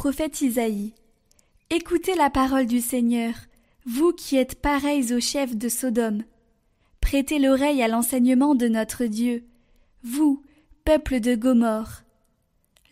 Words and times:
prophète 0.00 0.40
Isaïe. 0.40 0.94
Écoutez 1.68 2.14
la 2.14 2.30
parole 2.30 2.64
du 2.64 2.80
Seigneur, 2.80 3.34
vous 3.84 4.14
qui 4.14 4.36
êtes 4.36 4.54
pareils 4.54 5.12
au 5.12 5.20
chef 5.20 5.54
de 5.54 5.68
Sodome. 5.68 6.22
Prêtez 7.02 7.38
l'oreille 7.38 7.82
à 7.82 7.86
l'enseignement 7.86 8.54
de 8.54 8.66
notre 8.66 9.04
Dieu, 9.04 9.44
vous, 10.02 10.42
peuple 10.86 11.20
de 11.20 11.34
Gomorre. 11.34 12.04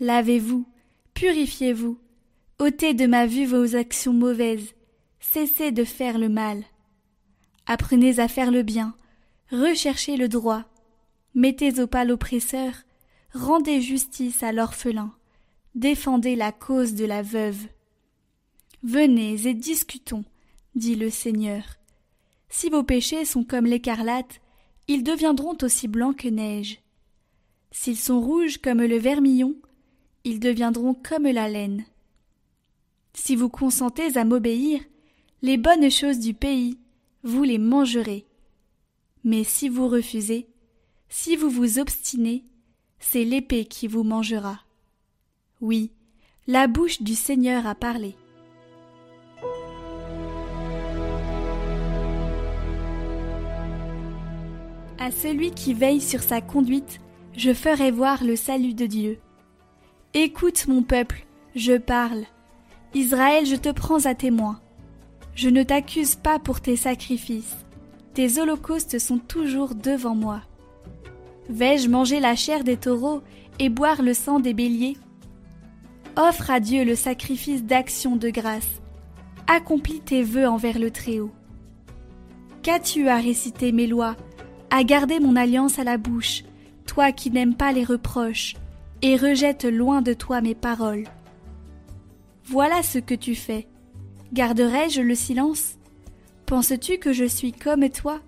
Lavez-vous, 0.01 0.67
purifiez-vous, 1.15 1.99
ôtez 2.59 2.93
de 2.93 3.07
ma 3.07 3.25
vue 3.25 3.47
vos 3.47 3.75
actions 3.75 4.13
mauvaises, 4.13 4.75
cessez 5.19 5.73
de 5.73 5.85
faire 5.85 6.19
le 6.19 6.29
mal. 6.29 6.63
Apprenez 7.65 8.21
à 8.21 8.29
faire 8.29 8.51
le 8.51 8.63
bien, 8.63 8.95
recherchez 9.51 10.19
le 10.19 10.29
droit, 10.29 10.65
mettez 11.35 11.81
au 11.81 11.87
pas 11.87 12.05
l'oppresseur, 12.05 12.75
rendez 13.33 13.81
justice 13.81 14.43
à 14.43 14.53
l'orphelin, 14.53 15.15
défendez 15.79 16.35
la 16.35 16.51
cause 16.51 16.95
de 16.95 17.05
la 17.05 17.23
veuve. 17.23 17.69
Venez 18.83 19.47
et 19.47 19.55
discutons, 19.55 20.25
dit 20.75 20.97
le 20.97 21.09
Seigneur. 21.09 21.63
Si 22.49 22.69
vos 22.69 22.83
péchés 22.83 23.25
sont 23.25 23.45
comme 23.45 23.67
l'écarlate, 23.67 24.41
ils 24.89 25.05
deviendront 25.05 25.57
aussi 25.63 25.87
blancs 25.87 26.17
que 26.17 26.29
neige. 26.29 26.81
S'ils 27.71 27.97
sont 27.97 28.21
rouges 28.21 28.59
comme 28.59 28.83
le 28.83 28.99
vermillon, 28.99 29.55
ils 30.25 30.41
deviendront 30.41 30.95
comme 30.95 31.29
la 31.29 31.49
laine. 31.49 31.85
Si 33.15 33.37
vous 33.37 33.49
consentez 33.49 34.17
à 34.19 34.25
m'obéir, 34.25 34.81
les 35.43 35.59
bonnes 35.59 35.91
choses 35.91 36.19
du 36.19 36.35
pays, 36.35 36.77
vous 37.23 37.45
les 37.45 37.59
mangerez. 37.59 38.27
Mais 39.23 39.45
si 39.45 39.69
vous 39.69 39.87
refusez, 39.89 40.49
si 41.09 41.37
vous 41.37 41.51
vous 41.51 41.79
obstinez, 41.79 42.45
c'est 42.99 43.25
l'épée 43.25 43.65
qui 43.65 43.87
vous 43.87 44.03
mangera. 44.03 44.65
Oui, 45.61 45.91
la 46.47 46.69
bouche 46.69 47.03
du 47.03 47.17
Seigneur 47.17 47.67
a 47.67 47.75
parlé. 47.75 48.15
À 55.01 55.11
celui 55.11 55.51
qui 55.51 55.75
veille 55.75 56.01
sur 56.01 56.23
sa 56.23 56.41
conduite, 56.41 57.01
je 57.37 57.53
ferai 57.53 57.91
voir 57.91 58.23
le 58.23 58.37
salut 58.37 58.75
de 58.75 58.87
Dieu. 58.87 59.19
Écoute 60.15 60.69
mon 60.69 60.83
peuple, 60.83 61.27
je 61.57 61.77
parle. 61.77 62.25
Israël, 62.95 63.45
je 63.45 63.57
te 63.57 63.71
prends 63.71 64.07
à 64.07 64.15
témoin. 64.15 64.61
Je 65.35 65.49
ne 65.49 65.65
t'accuse 65.65 66.15
pas 66.15 66.39
pour 66.39 66.61
tes 66.61 66.77
sacrifices. 66.77 67.57
Tes 68.15 68.39
holocaustes 68.39 69.01
sont 69.01 69.19
toujours 69.19 69.75
devant 69.75 70.15
moi. 70.15 70.43
Vais-je 71.49 71.89
manger 71.89 72.21
la 72.21 72.37
chair 72.37 72.63
des 72.63 72.77
taureaux 72.77 73.23
et 73.59 73.69
boire 73.71 74.03
le 74.03 74.15
sang 74.15 74.39
des 74.39 74.55
béliers? 74.55 74.97
Offre 76.21 76.51
à 76.51 76.59
Dieu 76.59 76.85
le 76.85 76.97
sacrifice 76.97 77.63
d'action 77.63 78.17
de 78.17 78.29
grâce. 78.29 78.83
Accomplis 79.47 80.01
tes 80.01 80.25
vœux 80.25 80.49
envers 80.49 80.81
le 80.81 80.91
Très-Haut. 80.91 81.31
Qu'as-tu 82.65 83.09
à 83.09 83.19
réciter 83.19 83.71
mes 83.71 83.87
lois, 83.87 84.17
à 84.71 84.83
garder 84.83 85.21
mon 85.21 85.37
alliance 85.37 85.79
à 85.79 85.85
la 85.85 85.97
bouche, 85.97 86.43
toi 86.87 87.13
qui 87.13 87.31
n'aimes 87.31 87.55
pas 87.55 87.71
les 87.71 87.85
reproches, 87.85 88.57
et 89.01 89.15
rejettes 89.15 89.65
loin 89.65 90.03
de 90.03 90.13
toi 90.13 90.41
mes 90.41 90.57
paroles 90.57 91.05
Voilà 92.47 92.83
ce 92.83 92.99
que 92.99 93.15
tu 93.15 93.37
fais. 93.37 93.69
Garderai-je 94.33 95.03
le 95.03 95.15
silence? 95.15 95.77
Penses-tu 96.47 96.99
que 96.99 97.13
je 97.13 97.27
suis 97.27 97.53
comme 97.53 97.89
toi? 97.91 98.19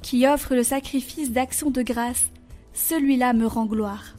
Qui 0.00 0.26
offre 0.26 0.54
le 0.54 0.62
sacrifice 0.62 1.30
d'action 1.30 1.70
de 1.70 1.82
grâce, 1.82 2.30
celui-là 2.72 3.34
me 3.34 3.46
rend 3.46 3.66
gloire. 3.66 4.14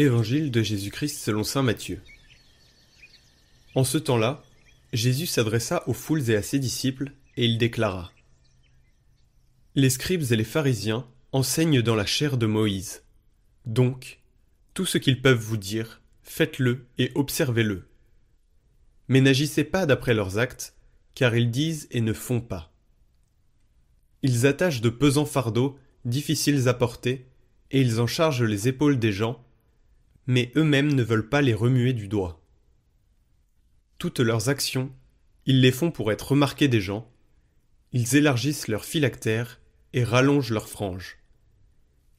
Évangile 0.00 0.50
de 0.50 0.62
Jésus-Christ 0.62 1.18
selon 1.18 1.44
saint 1.44 1.62
Matthieu. 1.62 2.00
En 3.74 3.84
ce 3.84 3.98
temps-là, 3.98 4.42
Jésus 4.94 5.26
s'adressa 5.26 5.86
aux 5.86 5.92
foules 5.92 6.30
et 6.30 6.36
à 6.36 6.42
ses 6.42 6.58
disciples, 6.58 7.12
et 7.36 7.44
il 7.44 7.58
déclara 7.58 8.10
Les 9.74 9.90
scribes 9.90 10.32
et 10.32 10.36
les 10.36 10.44
pharisiens 10.44 11.06
enseignent 11.32 11.82
dans 11.82 11.96
la 11.96 12.06
chair 12.06 12.38
de 12.38 12.46
Moïse. 12.46 13.02
Donc, 13.66 14.20
tout 14.72 14.86
ce 14.86 14.96
qu'ils 14.96 15.20
peuvent 15.20 15.36
vous 15.36 15.58
dire, 15.58 16.00
faites-le 16.22 16.86
et 16.96 17.12
observez-le. 17.14 17.86
Mais 19.08 19.20
n'agissez 19.20 19.64
pas 19.64 19.84
d'après 19.84 20.14
leurs 20.14 20.38
actes, 20.38 20.76
car 21.14 21.36
ils 21.36 21.50
disent 21.50 21.88
et 21.90 22.00
ne 22.00 22.14
font 22.14 22.40
pas. 22.40 22.72
Ils 24.22 24.46
attachent 24.46 24.80
de 24.80 24.88
pesants 24.88 25.26
fardeaux, 25.26 25.78
difficiles 26.06 26.70
à 26.70 26.72
porter, 26.72 27.26
et 27.70 27.82
ils 27.82 28.00
en 28.00 28.06
chargent 28.06 28.44
les 28.44 28.66
épaules 28.66 28.98
des 28.98 29.12
gens, 29.12 29.44
mais 30.30 30.52
eux-mêmes 30.54 30.94
ne 30.94 31.02
veulent 31.02 31.28
pas 31.28 31.42
les 31.42 31.54
remuer 31.54 31.92
du 31.92 32.06
doigt. 32.06 32.40
Toutes 33.98 34.20
leurs 34.20 34.48
actions, 34.48 34.92
ils 35.44 35.60
les 35.60 35.72
font 35.72 35.90
pour 35.90 36.12
être 36.12 36.30
remarqués 36.30 36.68
des 36.68 36.80
gens, 36.80 37.10
ils 37.90 38.14
élargissent 38.14 38.68
leurs 38.68 38.84
phylactères 38.84 39.60
et 39.92 40.04
rallongent 40.04 40.52
leurs 40.52 40.68
franges. 40.68 41.18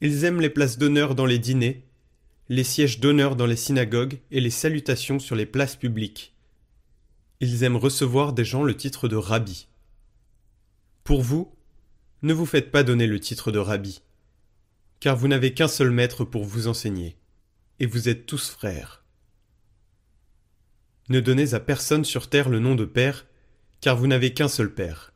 Ils 0.02 0.24
aiment 0.24 0.42
les 0.42 0.50
places 0.50 0.76
d'honneur 0.76 1.14
dans 1.14 1.24
les 1.24 1.38
dîners, 1.38 1.86
les 2.50 2.64
sièges 2.64 3.00
d'honneur 3.00 3.34
dans 3.34 3.46
les 3.46 3.56
synagogues 3.56 4.20
et 4.30 4.42
les 4.42 4.50
salutations 4.50 5.18
sur 5.18 5.34
les 5.34 5.46
places 5.46 5.76
publiques. 5.76 6.34
Ils 7.40 7.62
aiment 7.62 7.78
recevoir 7.78 8.34
des 8.34 8.44
gens 8.44 8.62
le 8.62 8.76
titre 8.76 9.08
de 9.08 9.16
rabbi. 9.16 9.68
Pour 11.02 11.22
vous, 11.22 11.50
ne 12.20 12.34
vous 12.34 12.44
faites 12.44 12.70
pas 12.70 12.82
donner 12.82 13.06
le 13.06 13.20
titre 13.20 13.52
de 13.52 13.58
rabbi, 13.58 14.02
car 15.00 15.16
vous 15.16 15.28
n'avez 15.28 15.54
qu'un 15.54 15.66
seul 15.66 15.90
maître 15.90 16.26
pour 16.26 16.44
vous 16.44 16.68
enseigner 16.68 17.16
et 17.80 17.86
vous 17.86 18.08
êtes 18.08 18.26
tous 18.26 18.50
frères. 18.50 19.04
Ne 21.08 21.20
donnez 21.20 21.54
à 21.54 21.60
personne 21.60 22.04
sur 22.04 22.28
terre 22.28 22.48
le 22.48 22.58
nom 22.58 22.74
de 22.74 22.84
Père, 22.84 23.26
car 23.80 23.96
vous 23.96 24.06
n'avez 24.06 24.32
qu'un 24.32 24.48
seul 24.48 24.72
Père, 24.72 25.12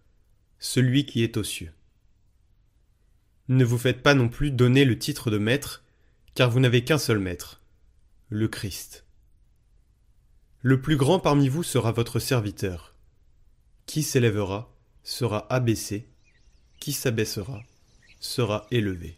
celui 0.59 1.07
qui 1.07 1.23
est 1.23 1.37
aux 1.37 1.45
cieux. 1.45 1.73
Ne 3.49 3.65
vous 3.65 3.79
faites 3.79 4.03
pas 4.03 4.15
non 4.15 4.29
plus 4.29 4.51
donner 4.51 4.85
le 4.85 4.99
titre 4.99 5.31
de 5.31 5.39
Maître, 5.39 5.85
car 6.35 6.51
vous 6.51 6.61
n'avez 6.61 6.83
qu'un 6.85 6.99
seul 6.99 7.19
Maître, 7.19 7.63
le 8.29 8.49
Christ. 8.49 9.05
Le 10.61 10.81
plus 10.81 10.97
grand 10.97 11.21
parmi 11.21 11.49
vous 11.49 11.63
sera 11.63 11.93
votre 11.93 12.19
serviteur. 12.19 12.95
Qui 13.87 14.03
s'élèvera 14.03 14.75
sera 15.05 15.47
abaissé, 15.53 16.09
qui 16.81 16.93
s'abaissera 16.93 17.63
sera 18.19 18.67
élevé. 18.73 19.17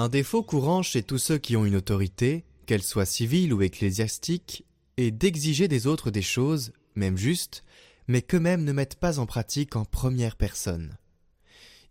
Un 0.00 0.08
défaut 0.08 0.42
courant 0.42 0.80
chez 0.80 1.02
tous 1.02 1.18
ceux 1.18 1.36
qui 1.36 1.58
ont 1.58 1.66
une 1.66 1.76
autorité, 1.76 2.46
qu'elle 2.64 2.82
soit 2.82 3.04
civile 3.04 3.52
ou 3.52 3.60
ecclésiastique, 3.60 4.64
est 4.96 5.10
d'exiger 5.10 5.68
des 5.68 5.86
autres 5.86 6.10
des 6.10 6.22
choses, 6.22 6.72
même 6.94 7.18
justes, 7.18 7.64
mais 8.08 8.22
qu'eux-mêmes 8.22 8.64
ne 8.64 8.72
mettent 8.72 8.96
pas 8.96 9.18
en 9.18 9.26
pratique 9.26 9.76
en 9.76 9.84
première 9.84 10.36
personne. 10.36 10.96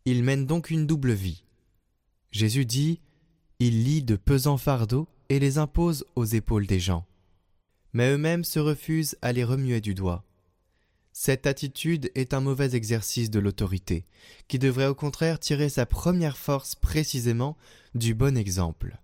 Ils 0.06 0.24
mènent 0.24 0.48
donc 0.48 0.72
une 0.72 0.88
double 0.88 1.12
vie. 1.12 1.44
Jésus 2.32 2.66
dit 2.66 3.00
Ils 3.60 3.84
lient 3.84 4.02
de 4.02 4.16
pesants 4.16 4.58
fardeaux 4.58 5.08
et 5.30 5.38
les 5.38 5.60
imposent 5.60 6.04
aux 6.16 6.26
épaules 6.26 6.66
des 6.66 6.80
gens. 6.80 7.06
Mais 7.94 8.10
eux-mêmes 8.10 8.44
se 8.44 8.58
refusent 8.58 9.20
à 9.22 9.34
les 9.34 9.44
remuer 9.44 9.82
du 9.82 9.94
doigt. 9.94 10.26
Cette 11.22 11.48
attitude 11.48 12.14
est 12.16 12.34
un 12.34 12.40
mauvais 12.40 12.76
exercice 12.76 13.30
de 13.30 13.42
l'autorité, 13.42 14.06
qui 14.48 14.58
devrait 14.58 14.88
au 14.88 14.96
contraire 14.96 15.38
tirer 15.38 15.68
sa 15.68 15.86
première 15.86 16.38
force 16.38 16.76
précisément 16.76 17.58
du 17.94 18.14
bon 18.14 18.38
exemple. 18.38 19.02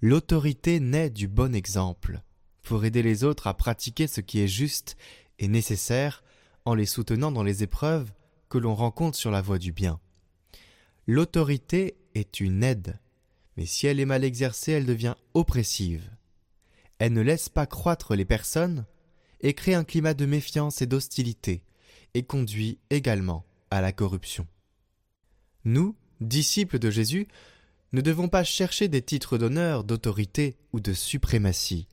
L'autorité 0.00 0.78
naît 0.78 1.10
du 1.10 1.26
bon 1.26 1.52
exemple, 1.52 2.22
pour 2.62 2.84
aider 2.84 3.02
les 3.02 3.24
autres 3.24 3.48
à 3.48 3.54
pratiquer 3.54 4.06
ce 4.06 4.20
qui 4.20 4.38
est 4.38 4.46
juste 4.46 4.96
et 5.40 5.48
nécessaire 5.48 6.22
en 6.64 6.76
les 6.76 6.86
soutenant 6.86 7.32
dans 7.32 7.42
les 7.42 7.64
épreuves 7.64 8.12
que 8.48 8.58
l'on 8.58 8.76
rencontre 8.76 9.18
sur 9.18 9.32
la 9.32 9.42
voie 9.42 9.58
du 9.58 9.72
bien. 9.72 9.98
L'autorité 11.08 11.96
est 12.14 12.38
une 12.38 12.62
aide, 12.62 13.00
mais 13.56 13.66
si 13.66 13.88
elle 13.88 13.98
est 13.98 14.06
mal 14.06 14.22
exercée, 14.22 14.70
elle 14.70 14.86
devient 14.86 15.16
oppressive. 15.34 16.08
Elle 17.00 17.12
ne 17.12 17.22
laisse 17.22 17.48
pas 17.48 17.66
croître 17.66 18.14
les 18.14 18.24
personnes, 18.24 18.86
et 19.44 19.52
crée 19.54 19.74
un 19.74 19.84
climat 19.84 20.14
de 20.14 20.26
méfiance 20.26 20.82
et 20.82 20.86
d'hostilité, 20.86 21.62
et 22.14 22.24
conduit 22.24 22.78
également 22.90 23.44
à 23.70 23.80
la 23.82 23.92
corruption. 23.92 24.48
Nous, 25.64 25.94
disciples 26.20 26.78
de 26.78 26.90
Jésus, 26.90 27.28
ne 27.92 28.00
devons 28.00 28.28
pas 28.28 28.42
chercher 28.42 28.88
des 28.88 29.02
titres 29.02 29.38
d'honneur, 29.38 29.84
d'autorité 29.84 30.56
ou 30.72 30.80
de 30.80 30.94
suprématie. 30.94 31.86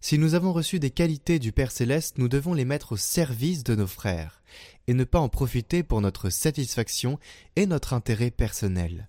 Si 0.00 0.18
nous 0.18 0.34
avons 0.34 0.52
reçu 0.52 0.80
des 0.80 0.90
qualités 0.90 1.38
du 1.38 1.52
Père 1.52 1.70
céleste, 1.70 2.18
nous 2.18 2.28
devons 2.28 2.54
les 2.54 2.64
mettre 2.64 2.92
au 2.92 2.96
service 2.96 3.64
de 3.64 3.74
nos 3.74 3.86
frères, 3.86 4.42
et 4.86 4.94
ne 4.94 5.04
pas 5.04 5.20
en 5.20 5.28
profiter 5.28 5.82
pour 5.82 6.00
notre 6.00 6.30
satisfaction 6.30 7.18
et 7.56 7.66
notre 7.66 7.92
intérêt 7.92 8.30
personnel. 8.30 9.08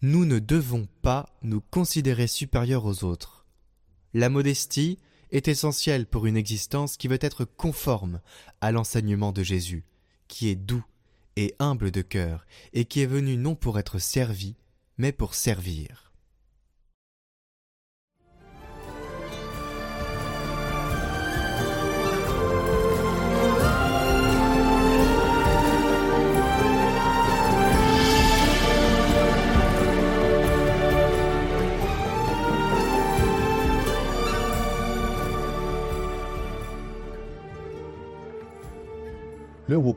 Nous 0.00 0.24
ne 0.24 0.38
devons 0.38 0.88
pas 1.02 1.26
nous 1.42 1.60
considérer 1.60 2.26
supérieurs 2.26 2.86
aux 2.86 3.04
autres. 3.04 3.46
La 4.14 4.30
modestie 4.30 4.98
est 5.30 5.48
essentielle 5.48 6.06
pour 6.06 6.26
une 6.26 6.36
existence 6.36 6.96
qui 6.96 7.08
veut 7.08 7.18
être 7.20 7.44
conforme 7.44 8.20
à 8.60 8.72
l'enseignement 8.72 9.32
de 9.32 9.42
Jésus, 9.42 9.84
qui 10.28 10.48
est 10.48 10.56
doux 10.56 10.84
et 11.36 11.54
humble 11.58 11.90
de 11.90 12.02
cœur, 12.02 12.46
et 12.72 12.84
qui 12.84 13.00
est 13.00 13.06
venu 13.06 13.36
non 13.36 13.54
pour 13.54 13.78
être 13.78 13.98
servi, 13.98 14.56
mais 14.98 15.12
pour 15.12 15.34
servir. 15.34 16.05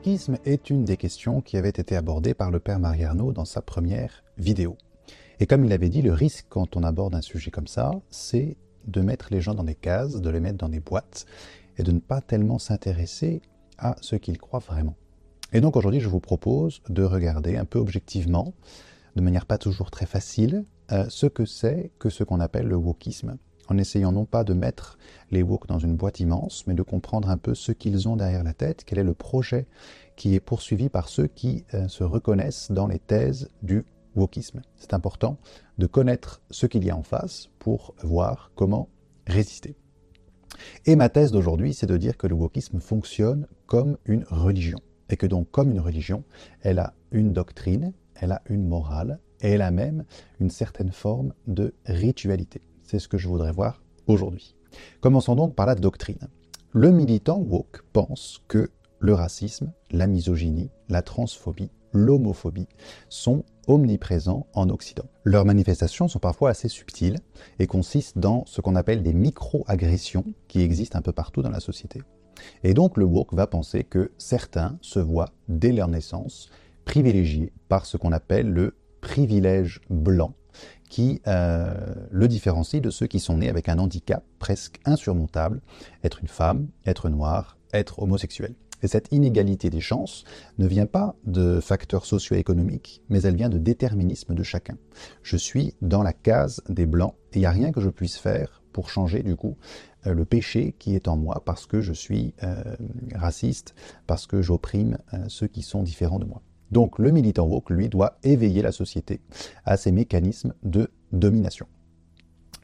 Wokisme 0.00 0.38
est 0.46 0.70
une 0.70 0.86
des 0.86 0.96
questions 0.96 1.42
qui 1.42 1.58
avait 1.58 1.68
été 1.68 1.94
abordée 1.94 2.32
par 2.32 2.50
le 2.50 2.58
père 2.58 2.78
Mariano 2.78 3.32
dans 3.32 3.44
sa 3.44 3.60
première 3.60 4.24
vidéo. 4.38 4.78
Et 5.40 5.46
comme 5.46 5.62
il 5.62 5.74
avait 5.74 5.90
dit, 5.90 6.00
le 6.00 6.14
risque 6.14 6.46
quand 6.48 6.74
on 6.74 6.84
aborde 6.84 7.14
un 7.14 7.20
sujet 7.20 7.50
comme 7.50 7.66
ça, 7.66 7.90
c'est 8.08 8.56
de 8.86 9.02
mettre 9.02 9.28
les 9.30 9.42
gens 9.42 9.52
dans 9.52 9.62
des 9.62 9.74
cases, 9.74 10.18
de 10.18 10.30
les 10.30 10.40
mettre 10.40 10.56
dans 10.56 10.70
des 10.70 10.80
boîtes, 10.80 11.26
et 11.76 11.82
de 11.82 11.92
ne 11.92 11.98
pas 11.98 12.22
tellement 12.22 12.58
s'intéresser 12.58 13.42
à 13.76 13.94
ce 14.00 14.16
qu'ils 14.16 14.38
croient 14.38 14.60
vraiment. 14.66 14.96
Et 15.52 15.60
donc 15.60 15.76
aujourd'hui, 15.76 16.00
je 16.00 16.08
vous 16.08 16.20
propose 16.20 16.80
de 16.88 17.02
regarder 17.02 17.58
un 17.58 17.66
peu 17.66 17.78
objectivement, 17.78 18.54
de 19.16 19.20
manière 19.20 19.44
pas 19.44 19.58
toujours 19.58 19.90
très 19.90 20.06
facile, 20.06 20.64
euh, 20.92 21.04
ce 21.10 21.26
que 21.26 21.44
c'est 21.44 21.90
que 21.98 22.08
ce 22.08 22.24
qu'on 22.24 22.40
appelle 22.40 22.68
le 22.68 22.76
wokisme 22.76 23.36
en 23.70 23.78
essayant 23.78 24.12
non 24.12 24.24
pas 24.24 24.44
de 24.44 24.52
mettre 24.52 24.98
les 25.30 25.42
woke 25.42 25.68
dans 25.68 25.78
une 25.78 25.96
boîte 25.96 26.20
immense, 26.20 26.66
mais 26.66 26.74
de 26.74 26.82
comprendre 26.82 27.30
un 27.30 27.38
peu 27.38 27.54
ce 27.54 27.72
qu'ils 27.72 28.08
ont 28.08 28.16
derrière 28.16 28.42
la 28.42 28.52
tête, 28.52 28.82
quel 28.84 28.98
est 28.98 29.04
le 29.04 29.14
projet 29.14 29.66
qui 30.16 30.34
est 30.34 30.40
poursuivi 30.40 30.88
par 30.88 31.08
ceux 31.08 31.28
qui 31.28 31.64
euh, 31.72 31.88
se 31.88 32.04
reconnaissent 32.04 32.70
dans 32.72 32.88
les 32.88 32.98
thèses 32.98 33.48
du 33.62 33.84
wokisme. 34.16 34.60
C'est 34.76 34.92
important 34.92 35.38
de 35.78 35.86
connaître 35.86 36.42
ce 36.50 36.66
qu'il 36.66 36.84
y 36.84 36.90
a 36.90 36.96
en 36.96 37.04
face 37.04 37.48
pour 37.60 37.94
voir 38.02 38.50
comment 38.56 38.88
résister. 39.26 39.76
Et 40.84 40.96
ma 40.96 41.08
thèse 41.08 41.30
d'aujourd'hui, 41.30 41.72
c'est 41.72 41.86
de 41.86 41.96
dire 41.96 42.16
que 42.16 42.26
le 42.26 42.34
wokisme 42.34 42.80
fonctionne 42.80 43.46
comme 43.66 43.96
une 44.04 44.24
religion. 44.24 44.78
Et 45.08 45.16
que 45.16 45.26
donc, 45.26 45.50
comme 45.50 45.70
une 45.70 45.80
religion, 45.80 46.24
elle 46.62 46.80
a 46.80 46.92
une 47.12 47.32
doctrine, 47.32 47.92
elle 48.16 48.32
a 48.32 48.42
une 48.48 48.66
morale, 48.66 49.20
et 49.40 49.52
elle 49.52 49.62
a 49.62 49.70
même 49.70 50.04
une 50.38 50.50
certaine 50.50 50.92
forme 50.92 51.32
de 51.46 51.72
ritualité. 51.86 52.60
C'est 52.90 52.98
ce 52.98 53.06
que 53.06 53.18
je 53.18 53.28
voudrais 53.28 53.52
voir 53.52 53.80
aujourd'hui. 54.08 54.56
Commençons 55.00 55.36
donc 55.36 55.54
par 55.54 55.64
la 55.64 55.76
doctrine. 55.76 56.26
Le 56.72 56.90
militant 56.90 57.38
woke 57.38 57.84
pense 57.92 58.40
que 58.48 58.68
le 58.98 59.14
racisme, 59.14 59.72
la 59.92 60.08
misogynie, 60.08 60.70
la 60.88 61.00
transphobie, 61.00 61.70
l'homophobie 61.92 62.66
sont 63.08 63.44
omniprésents 63.68 64.48
en 64.54 64.70
Occident. 64.70 65.04
Leurs 65.22 65.44
manifestations 65.44 66.08
sont 66.08 66.18
parfois 66.18 66.50
assez 66.50 66.66
subtiles 66.66 67.20
et 67.60 67.68
consistent 67.68 68.18
dans 68.18 68.44
ce 68.46 68.60
qu'on 68.60 68.74
appelle 68.74 69.04
des 69.04 69.14
micro-agressions 69.14 70.24
qui 70.48 70.60
existent 70.60 70.98
un 70.98 71.02
peu 71.02 71.12
partout 71.12 71.42
dans 71.42 71.50
la 71.50 71.60
société. 71.60 72.02
Et 72.64 72.74
donc 72.74 72.96
le 72.96 73.04
woke 73.04 73.34
va 73.34 73.46
penser 73.46 73.84
que 73.84 74.10
certains 74.18 74.76
se 74.80 74.98
voient 74.98 75.30
dès 75.46 75.70
leur 75.70 75.86
naissance 75.86 76.50
privilégiés 76.84 77.52
par 77.68 77.86
ce 77.86 77.96
qu'on 77.96 78.10
appelle 78.10 78.50
le 78.50 78.74
privilège 79.00 79.80
blanc 79.90 80.34
qui 80.90 81.22
euh, 81.26 81.72
le 82.10 82.28
différencie 82.28 82.82
de 82.82 82.90
ceux 82.90 83.06
qui 83.06 83.20
sont 83.20 83.38
nés 83.38 83.48
avec 83.48 83.70
un 83.70 83.78
handicap 83.78 84.22
presque 84.38 84.80
insurmontable, 84.84 85.62
être 86.04 86.20
une 86.20 86.28
femme, 86.28 86.68
être 86.84 87.08
noir, 87.08 87.56
être 87.72 88.02
homosexuel. 88.02 88.54
Et 88.82 88.88
cette 88.88 89.12
inégalité 89.12 89.70
des 89.70 89.80
chances 89.80 90.24
ne 90.58 90.66
vient 90.66 90.86
pas 90.86 91.14
de 91.24 91.60
facteurs 91.60 92.06
socio-économiques, 92.06 93.02
mais 93.08 93.22
elle 93.22 93.36
vient 93.36 93.50
de 93.50 93.58
déterminisme 93.58 94.34
de 94.34 94.42
chacun. 94.42 94.76
Je 95.22 95.36
suis 95.36 95.74
dans 95.80 96.02
la 96.02 96.12
case 96.12 96.62
des 96.68 96.86
blancs 96.86 97.14
et 97.32 97.36
il 97.36 97.40
n'y 97.40 97.46
a 97.46 97.50
rien 97.50 97.72
que 97.72 97.80
je 97.80 97.90
puisse 97.90 98.16
faire 98.16 98.62
pour 98.72 98.88
changer 98.88 99.22
du 99.22 99.36
coup 99.36 99.56
euh, 100.06 100.14
le 100.14 100.24
péché 100.24 100.74
qui 100.78 100.94
est 100.94 101.08
en 101.08 101.16
moi 101.16 101.42
parce 101.44 101.66
que 101.66 101.80
je 101.80 101.92
suis 101.92 102.34
euh, 102.42 102.62
raciste, 103.14 103.74
parce 104.06 104.26
que 104.26 104.42
j'opprime 104.42 104.98
ceux 105.28 105.46
qui 105.46 105.62
sont 105.62 105.82
différents 105.82 106.18
de 106.18 106.24
moi. 106.24 106.42
Donc 106.70 106.98
le 106.98 107.10
militant 107.10 107.46
woke, 107.46 107.70
lui, 107.70 107.88
doit 107.88 108.18
éveiller 108.22 108.62
la 108.62 108.72
société 108.72 109.20
à 109.64 109.76
ces 109.76 109.92
mécanismes 109.92 110.54
de 110.62 110.90
domination. 111.12 111.66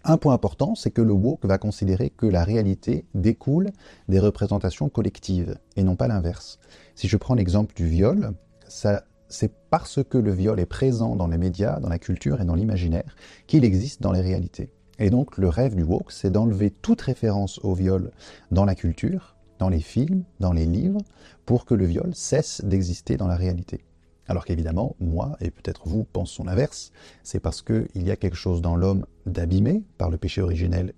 Un 0.05 0.19
point 0.19 0.35
important, 0.35 0.77
c'est 0.77 0.93
que 0.93 1.03
le 1.03 1.13
woke 1.13 1.45
va 1.47 1.59
considérer 1.59 2.11
que 2.11 2.27
la 2.27 2.45
réalité 2.45 3.07
découle 3.15 3.71
des 4.09 4.21
représentations 4.21 4.89
collectives 4.89 5.59
et 5.75 5.83
non 5.83 5.97
pas 5.97 6.07
l'inverse. 6.07 6.61
Si 6.95 7.09
je 7.09 7.17
prends 7.17 7.35
l'exemple 7.35 7.75
du 7.75 7.89
viol, 7.89 8.35
c'est 8.69 9.53
parce 9.71 10.05
que 10.05 10.19
le 10.19 10.31
viol 10.31 10.61
est 10.61 10.67
présent 10.67 11.17
dans 11.17 11.27
les 11.27 11.39
médias, 11.39 11.81
dans 11.81 11.89
la 11.89 11.99
culture 11.99 12.41
et 12.41 12.45
dans 12.45 12.55
l'imaginaire 12.55 13.17
qu'il 13.49 13.65
existe 13.65 14.01
dans 14.01 14.13
les 14.13 14.21
réalités. 14.21 14.71
Et 15.01 15.11
donc 15.11 15.39
le 15.39 15.49
rêve 15.49 15.75
du 15.75 15.83
woke, 15.83 16.13
c'est 16.13 16.31
d'enlever 16.31 16.71
toute 16.71 17.01
référence 17.01 17.59
au 17.65 17.75
viol 17.75 18.13
dans 18.53 18.65
la 18.65 18.77
culture, 18.77 19.37
dans 19.59 19.69
les 19.69 19.81
films, 19.81 20.23
dans 20.39 20.53
les 20.53 20.67
livres, 20.67 21.01
pour 21.47 21.65
que 21.65 21.75
le 21.75 21.85
viol 21.85 22.13
cesse 22.15 22.63
d'exister 22.65 23.17
dans 23.17 23.27
la 23.27 23.37
réalité. 23.37 23.85
Alors 24.29 24.45
qu'évidemment, 24.45 24.97
moi, 25.01 25.37
et 25.41 25.51
peut-être 25.51 25.87
vous, 25.87 26.05
pensons 26.05 26.45
l'inverse, 26.45 26.93
c'est 27.23 27.41
parce 27.41 27.63
qu'il 27.63 27.89
y 27.95 28.11
a 28.11 28.17
quelque 28.17 28.37
chose 28.37 28.61
dans 28.61 28.77
l'homme 28.77 29.07
d'abîmé 29.27 29.85
par 29.99 30.11
le 30.11 30.19
péché 30.19 30.43
originel, 30.43 30.93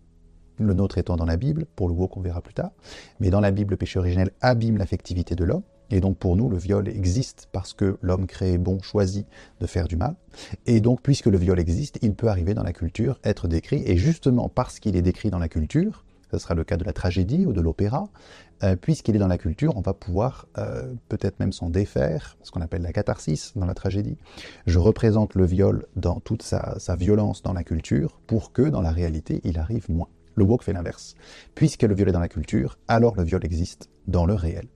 le 0.59 0.75
nôtre 0.75 0.99
étant 0.99 1.17
dans 1.17 1.27
la 1.27 1.37
Bible, 1.37 1.67
pour 1.77 1.89
le 1.89 1.95
mot 1.95 2.09
qu'on 2.09 2.21
verra 2.21 2.41
plus 2.41 2.55
tard, 2.55 2.73
mais 3.21 3.31
dans 3.31 3.41
la 3.41 3.51
Bible, 3.51 3.73
le 3.73 3.77
péché 3.77 3.99
originel 3.99 4.31
abîme 4.41 4.77
l'affectivité 4.77 5.35
de 5.35 5.45
l'homme, 5.45 5.63
et 5.91 6.01
donc 6.01 6.19
pour 6.19 6.37
nous, 6.37 6.49
le 6.49 6.59
viol 6.59 6.89
existe 6.89 7.49
parce 7.53 7.73
que 7.73 7.99
l'homme 8.03 8.27
créé 8.27 8.59
bon 8.59 8.81
choisit 8.83 9.27
de 9.61 9.67
faire 9.67 9.89
du 9.89 9.97
mal. 9.97 10.17
Et 10.67 10.81
donc 10.81 11.01
puisque 11.03 11.27
le 11.27 11.39
viol 11.39 11.59
existe, 11.59 11.99
il 12.03 12.15
peut 12.15 12.29
arriver 12.29 12.55
dans 12.55 12.63
la 12.63 12.73
culture, 12.73 13.19
être 13.25 13.49
décrit. 13.49 13.83
Et 13.87 13.97
justement 13.97 14.49
parce 14.49 14.81
qu'il 14.81 14.97
est 14.97 15.03
décrit 15.03 15.31
dans 15.31 15.39
la 15.39 15.49
culture, 15.49 16.05
ce 16.31 16.39
sera 16.39 16.55
le 16.55 16.65
cas 16.65 16.77
de 16.77 16.85
la 16.85 16.93
tragédie 16.93 17.47
ou 17.47 17.53
de 17.53 17.61
l'opéra, 17.61 18.09
euh, 18.63 18.77
puisqu'il 18.77 19.15
est 19.15 19.21
dans 19.21 19.29
la 19.29 19.39
culture, 19.39 19.77
on 19.77 19.81
va 19.81 19.95
pouvoir 19.95 20.47
euh, 20.59 20.93
peut-être 21.09 21.39
même 21.39 21.53
s'en 21.53 21.71
défaire, 21.71 22.37
ce 22.43 22.51
qu'on 22.51 22.61
appelle 22.61 22.83
la 22.83 22.93
catharsis 22.93 23.53
dans 23.57 23.67
la 23.67 23.75
tragédie. 23.75 24.19
Je 24.67 24.79
représente 24.79 25.35
le 25.35 25.47
viol 25.47 25.87
dans 25.97 26.21
toute 26.21 26.43
sa, 26.43 26.77
violence 26.99 27.43
dans 27.43 27.53
la 27.53 27.63
culture 27.63 28.21
pour 28.27 28.53
que 28.53 28.63
dans 28.63 28.83
la 28.83 28.91
réalité, 28.91 29.41
il 29.45 29.59
arrive 29.59 29.91
moins. 29.91 30.09
Le 30.35 30.45
woke 30.45 30.65
fait 30.65 30.73
l'inverse. 30.73 31.15
Puisque 31.55 31.83
le 31.83 31.95
viol 31.95 32.09
est 32.09 32.13
dans 32.13 32.21
la 32.21 32.29
culture, 32.29 32.79
alors 32.89 33.15
le 33.17 33.23
viol 33.23 33.45
existe 33.45 33.89
dans 34.07 34.27
le 34.27 34.35
réel. 34.35 34.67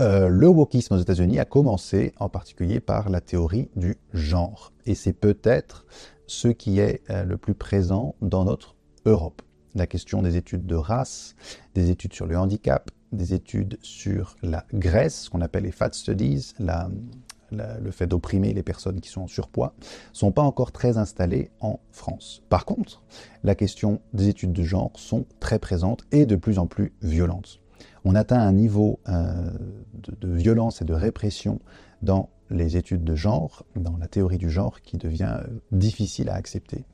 Euh, 0.00 0.28
le 0.28 0.48
wokisme 0.48 0.94
aux 0.94 0.98
États-Unis 0.98 1.38
a 1.38 1.44
commencé 1.44 2.12
en 2.18 2.28
particulier 2.28 2.80
par 2.80 3.10
la 3.10 3.20
théorie 3.20 3.68
du 3.76 3.96
genre. 4.12 4.72
Et 4.86 4.94
c'est 4.94 5.12
peut-être 5.12 5.86
ce 6.26 6.48
qui 6.48 6.80
est 6.80 7.02
le 7.08 7.36
plus 7.36 7.54
présent 7.54 8.14
dans 8.22 8.44
notre 8.44 8.74
Europe 9.04 9.42
la 9.74 9.86
question 9.86 10.22
des 10.22 10.36
études 10.36 10.66
de 10.66 10.74
race, 10.74 11.34
des 11.74 11.90
études 11.90 12.12
sur 12.12 12.26
le 12.26 12.36
handicap, 12.38 12.90
des 13.12 13.34
études 13.34 13.78
sur 13.82 14.36
la 14.42 14.64
graisse, 14.72 15.22
ce 15.22 15.30
qu'on 15.30 15.40
appelle 15.40 15.64
les 15.64 15.72
fat 15.72 15.92
studies, 15.92 16.54
le 16.60 17.90
fait 17.90 18.06
d'opprimer 18.06 18.52
les 18.54 18.62
personnes 18.62 19.00
qui 19.00 19.10
sont 19.10 19.22
en 19.22 19.26
surpoids, 19.26 19.74
sont 20.12 20.32
pas 20.32 20.42
encore 20.42 20.72
très 20.72 20.96
installées 20.96 21.50
en 21.60 21.80
France. 21.90 22.42
Par 22.48 22.64
contre, 22.64 23.02
la 23.44 23.54
question 23.54 24.00
des 24.14 24.28
études 24.28 24.52
de 24.52 24.62
genre 24.62 24.92
sont 24.94 25.26
très 25.40 25.58
présentes 25.58 26.04
et 26.12 26.26
de 26.26 26.36
plus 26.36 26.58
en 26.58 26.66
plus 26.66 26.92
violentes. 27.02 27.60
On 28.04 28.14
atteint 28.14 28.40
un 28.40 28.52
niveau 28.52 29.00
euh, 29.08 29.50
de, 29.94 30.14
de, 30.26 30.34
violence 30.34 30.82
et 30.82 30.84
de 30.84 30.94
répression 30.94 31.60
dans 32.00 32.30
les 32.52 32.76
études 32.76 33.04
de 33.04 33.14
genre, 33.14 33.64
dans 33.76 33.96
la 33.96 34.06
théorie 34.06 34.38
du 34.38 34.50
genre, 34.50 34.80
qui 34.82 34.98
devient 34.98 35.36
euh, 35.42 35.46
difficile 35.72 36.28
à 36.28 36.34
accepter. 36.34 36.84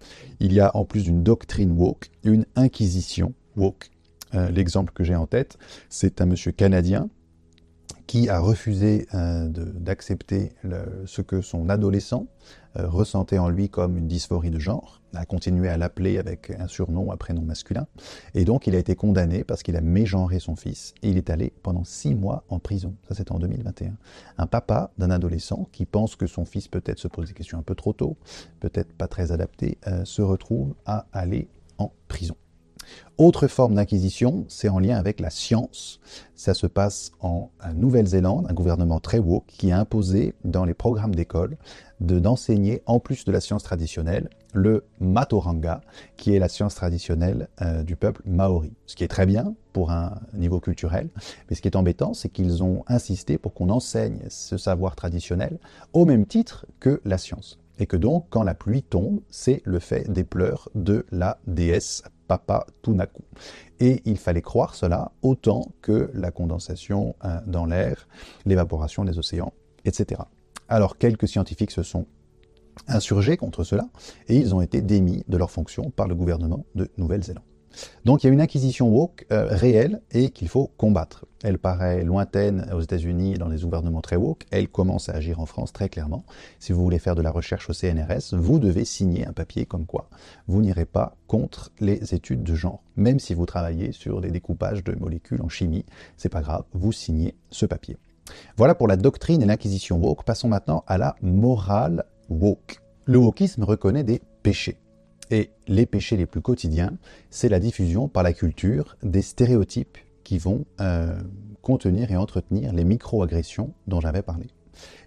Il 0.41 0.53
y 0.53 0.61
a 0.61 0.75
en 0.77 0.85
plus 0.85 1.05
d'une 1.05 1.23
doctrine 1.23 1.73
woke, 1.73 2.11
une 2.25 2.47
inquisition 2.57 3.35
woke. 3.57 3.91
Euh, 4.35 4.50
l'exemple 4.50 4.93
que 4.93 5.05
j'ai 5.05 5.17
en 5.17 5.27
tête, 5.27 5.59
c'est 5.88 6.21
un 6.21 6.27
monsieur 6.27 6.53
canadien 6.53 7.09
qui 8.07 8.29
a 8.29 8.38
refusé 8.38 9.07
euh, 9.15 9.49
d'accepter 9.49 10.53
ce 11.05 11.21
que 11.21 11.43
son 11.43 11.69
adolescent 11.69 12.27
ressentait 12.75 13.38
en 13.38 13.50
lui 13.50 13.69
comme 13.69 13.99
une 13.99 14.09
dysphorie 14.09 14.50
de 14.50 14.59
genre, 14.59 14.98
a 15.15 15.25
continué 15.25 15.69
à 15.69 15.77
l'appeler 15.77 16.19
avec 16.19 16.50
un 16.50 16.69
surnom, 16.69 17.12
un 17.12 17.17
prénom 17.17 17.43
masculin, 17.43 17.87
et 18.35 18.45
donc 18.45 18.67
il 18.67 18.75
a 18.75 18.79
été 18.79 18.95
condamné 18.95 19.45
parce 19.45 19.62
qu'il 19.62 19.77
a 19.77 19.81
mégenré 19.81 20.38
son 20.38 20.57
fils, 20.57 20.95
et 21.03 21.11
il 21.11 21.17
est 21.17 21.31
allé 21.31 21.53
pendant 21.62 21.85
six 21.85 22.15
mois 22.15 22.45
en 22.49 22.59
prison. 22.59 22.95
Ça 23.09 23.15
c'était 23.15 23.33
en 23.33 23.38
2021. 23.38 23.93
Un 24.38 24.47
papa 24.47 24.91
d'un 24.99 25.11
adolescent 25.11 25.69
qui 25.73 25.87
pense 25.87 26.17
que 26.17 26.27
son 26.27 26.45
fils 26.45 26.69
peut-être 26.69 26.99
se 26.99 27.09
pose 27.09 27.29
des 27.29 27.35
questions 27.35 27.59
un 27.59 27.62
peu 27.62 27.75
trop 27.75 27.93
tôt, 27.93 28.17
peut-être 28.61 28.93
pas 28.93 29.09
très 29.09 29.33
adapté, 29.33 29.79
euh, 29.87 30.05
se 30.05 30.23
retrouve 30.23 30.75
à 30.87 31.07
aller 31.12 31.49
en 31.79 31.93
prison. 32.09 32.37
Autre 33.19 33.49
forme 33.49 33.75
d'inquisition, 33.75 34.45
c'est 34.49 34.69
en 34.69 34.79
lien 34.79 34.97
avec 34.97 35.21
la 35.21 35.31
science. 35.31 36.00
Ça 36.35 36.55
se 36.55 36.67
passe 36.67 37.12
en 37.21 37.50
Nouvelle-Zélande, 37.75 38.47
un 38.49 38.55
gouvernement 38.55 39.00
très 39.00 39.19
woke 39.19 39.47
qui 39.47 39.73
a 39.73 39.79
imposé 39.79 40.35
dans 40.45 40.65
les 40.65 40.75
programmes 40.75 41.15
d'école 41.15 41.57
de 42.00 42.19
d'enseigner, 42.21 42.83
en 42.87 43.00
plus 43.00 43.25
de 43.25 43.33
la 43.33 43.41
science 43.41 43.65
traditionnelle, 43.65 44.31
le 44.55 44.85
Matoranga, 45.00 45.81
qui 46.17 46.35
est 46.35 46.38
la 46.38 46.49
science 46.49 46.75
traditionnelle 46.75 47.49
euh, 47.62 47.83
du 47.83 47.97
peuple 47.97 48.23
maori. 48.25 48.73
Ce 48.87 48.97
qui 48.97 49.05
est 49.05 49.09
très 49.09 49.26
bien 49.26 49.55
pour 49.73 49.90
un 49.90 50.21
niveau 50.35 50.61
culturel, 50.61 51.09
mais 51.49 51.57
ce 51.57 51.62
qui 51.62 51.69
est 51.69 51.76
embêtant, 51.76 52.14
c'est 52.14 52.28
qu'ils 52.28 52.62
ont 52.62 52.85
insisté 52.87 53.38
pour 53.38 53.55
qu'on 53.55 53.71
enseigne 53.71 54.21
ce 54.28 54.57
savoir 54.57 54.97
traditionnel 54.97 55.59
au 55.93 56.05
même 56.05 56.26
titre 56.26 56.67
que 56.81 57.00
la 57.05 57.19
science. 57.19 57.59
Et 57.78 57.87
que 57.87 57.97
donc, 57.97 58.26
quand 58.31 58.43
la 58.43 58.55
pluie 58.55 58.83
tombe, 58.83 59.21
c'est 59.31 59.62
le 59.64 59.78
fait 59.78 60.11
des 60.11 60.25
pleurs 60.25 60.69
de 60.75 61.07
la 61.12 61.38
déesse 61.47 62.02
Papa 62.26 62.67
Tunaku. 62.83 63.23
Et 63.81 64.02
il 64.05 64.19
fallait 64.19 64.43
croire 64.43 64.75
cela 64.75 65.12
autant 65.23 65.69
que 65.81 66.11
la 66.12 66.31
condensation 66.31 67.14
euh, 67.25 67.38
dans 67.47 67.67
l'air, 67.67 68.09
l'évaporation 68.45 69.05
des 69.05 69.19
océans, 69.19 69.52
etc. 69.85 70.23
Alors 70.69 70.99
quelques 70.99 71.28
scientifiques 71.28 71.71
se 71.71 71.83
sont 71.83 72.07
insurgés 72.87 73.37
contre 73.37 73.64
cela 73.64 73.88
et 74.28 74.37
ils 74.37 74.54
ont 74.54 74.61
été 74.61 74.80
démis 74.80 75.25
de 75.28 75.37
leurs 75.37 75.50
fonctions 75.50 75.90
par 75.90 76.08
le 76.08 76.14
gouvernement 76.14 76.64
de 76.75 76.88
Nouvelle-Zélande. 76.97 77.44
Donc 78.04 78.23
il 78.23 78.26
y 78.26 78.30
a 78.30 78.32
une 78.32 78.40
inquisition 78.40 78.88
woke 78.88 79.26
euh, 79.30 79.47
réelle 79.50 80.00
et 80.11 80.30
qu'il 80.30 80.49
faut 80.49 80.70
combattre. 80.76 81.26
Elle 81.42 81.58
paraît 81.58 82.02
lointaine 82.02 82.68
aux 82.75 82.80
États-Unis 82.80 83.35
dans 83.35 83.49
les 83.49 83.61
gouvernements 83.61 84.00
très 84.00 84.16
woke. 84.16 84.47
Elle 84.50 84.68
commence 84.68 85.08
à 85.08 85.12
agir 85.12 85.38
en 85.38 85.47
France 85.47 85.73
très 85.73 85.88
clairement. 85.88 86.25
Si 86.58 86.73
vous 86.73 86.82
voulez 86.82 86.99
faire 86.99 87.14
de 87.14 87.23
la 87.23 87.30
recherche 87.30 87.70
au 87.70 87.73
CNRS, 87.73 88.35
vous 88.35 88.58
devez 88.58 88.85
signer 88.85 89.26
un 89.26 89.32
papier 89.32 89.66
comme 89.66 89.87
quoi 89.87 90.08
vous 90.49 90.61
n'irez 90.61 90.87
pas 90.87 91.16
contre 91.26 91.70
les 91.78 92.14
études 92.14 92.42
de 92.42 92.54
genre. 92.54 92.82
Même 92.97 93.20
si 93.20 93.35
vous 93.35 93.47
travaillez 93.47 93.92
sur 93.92 94.20
des 94.20 94.30
découpages 94.30 94.82
de 94.82 94.94
molécules 94.94 95.42
en 95.42 95.49
chimie, 95.49 95.85
c'est 96.16 96.28
pas 96.28 96.42
grave, 96.42 96.64
vous 96.73 96.92
signez 96.92 97.37
ce 97.50 97.66
papier. 97.66 97.97
Voilà 98.56 98.75
pour 98.75 98.88
la 98.88 98.97
doctrine 98.97 99.42
et 99.42 99.47
l'inquisition 99.47 99.99
woke. 99.99 100.25
Passons 100.25 100.49
maintenant 100.49 100.85
à 100.87 100.99
la 100.99 101.16
morale 101.23 102.04
Le 102.30 103.18
wokisme 103.18 103.64
reconnaît 103.64 104.04
des 104.04 104.20
péchés. 104.42 104.78
Et 105.30 105.50
les 105.66 105.87
péchés 105.87 106.16
les 106.16 106.26
plus 106.26 106.40
quotidiens, 106.40 106.92
c'est 107.30 107.49
la 107.49 107.61
diffusion 107.61 108.08
par 108.08 108.23
la 108.23 108.32
culture 108.32 108.97
des 109.02 109.23
stéréotypes 109.23 109.99
qui 110.25 110.38
vont 110.38 110.64
euh, 110.80 111.18
contenir 111.62 112.11
et 112.11 112.16
entretenir 112.16 112.73
les 112.73 112.85
micro-agressions 112.85 113.73
dont 113.87 114.00
j'avais 114.00 114.23
parlé. 114.23 114.47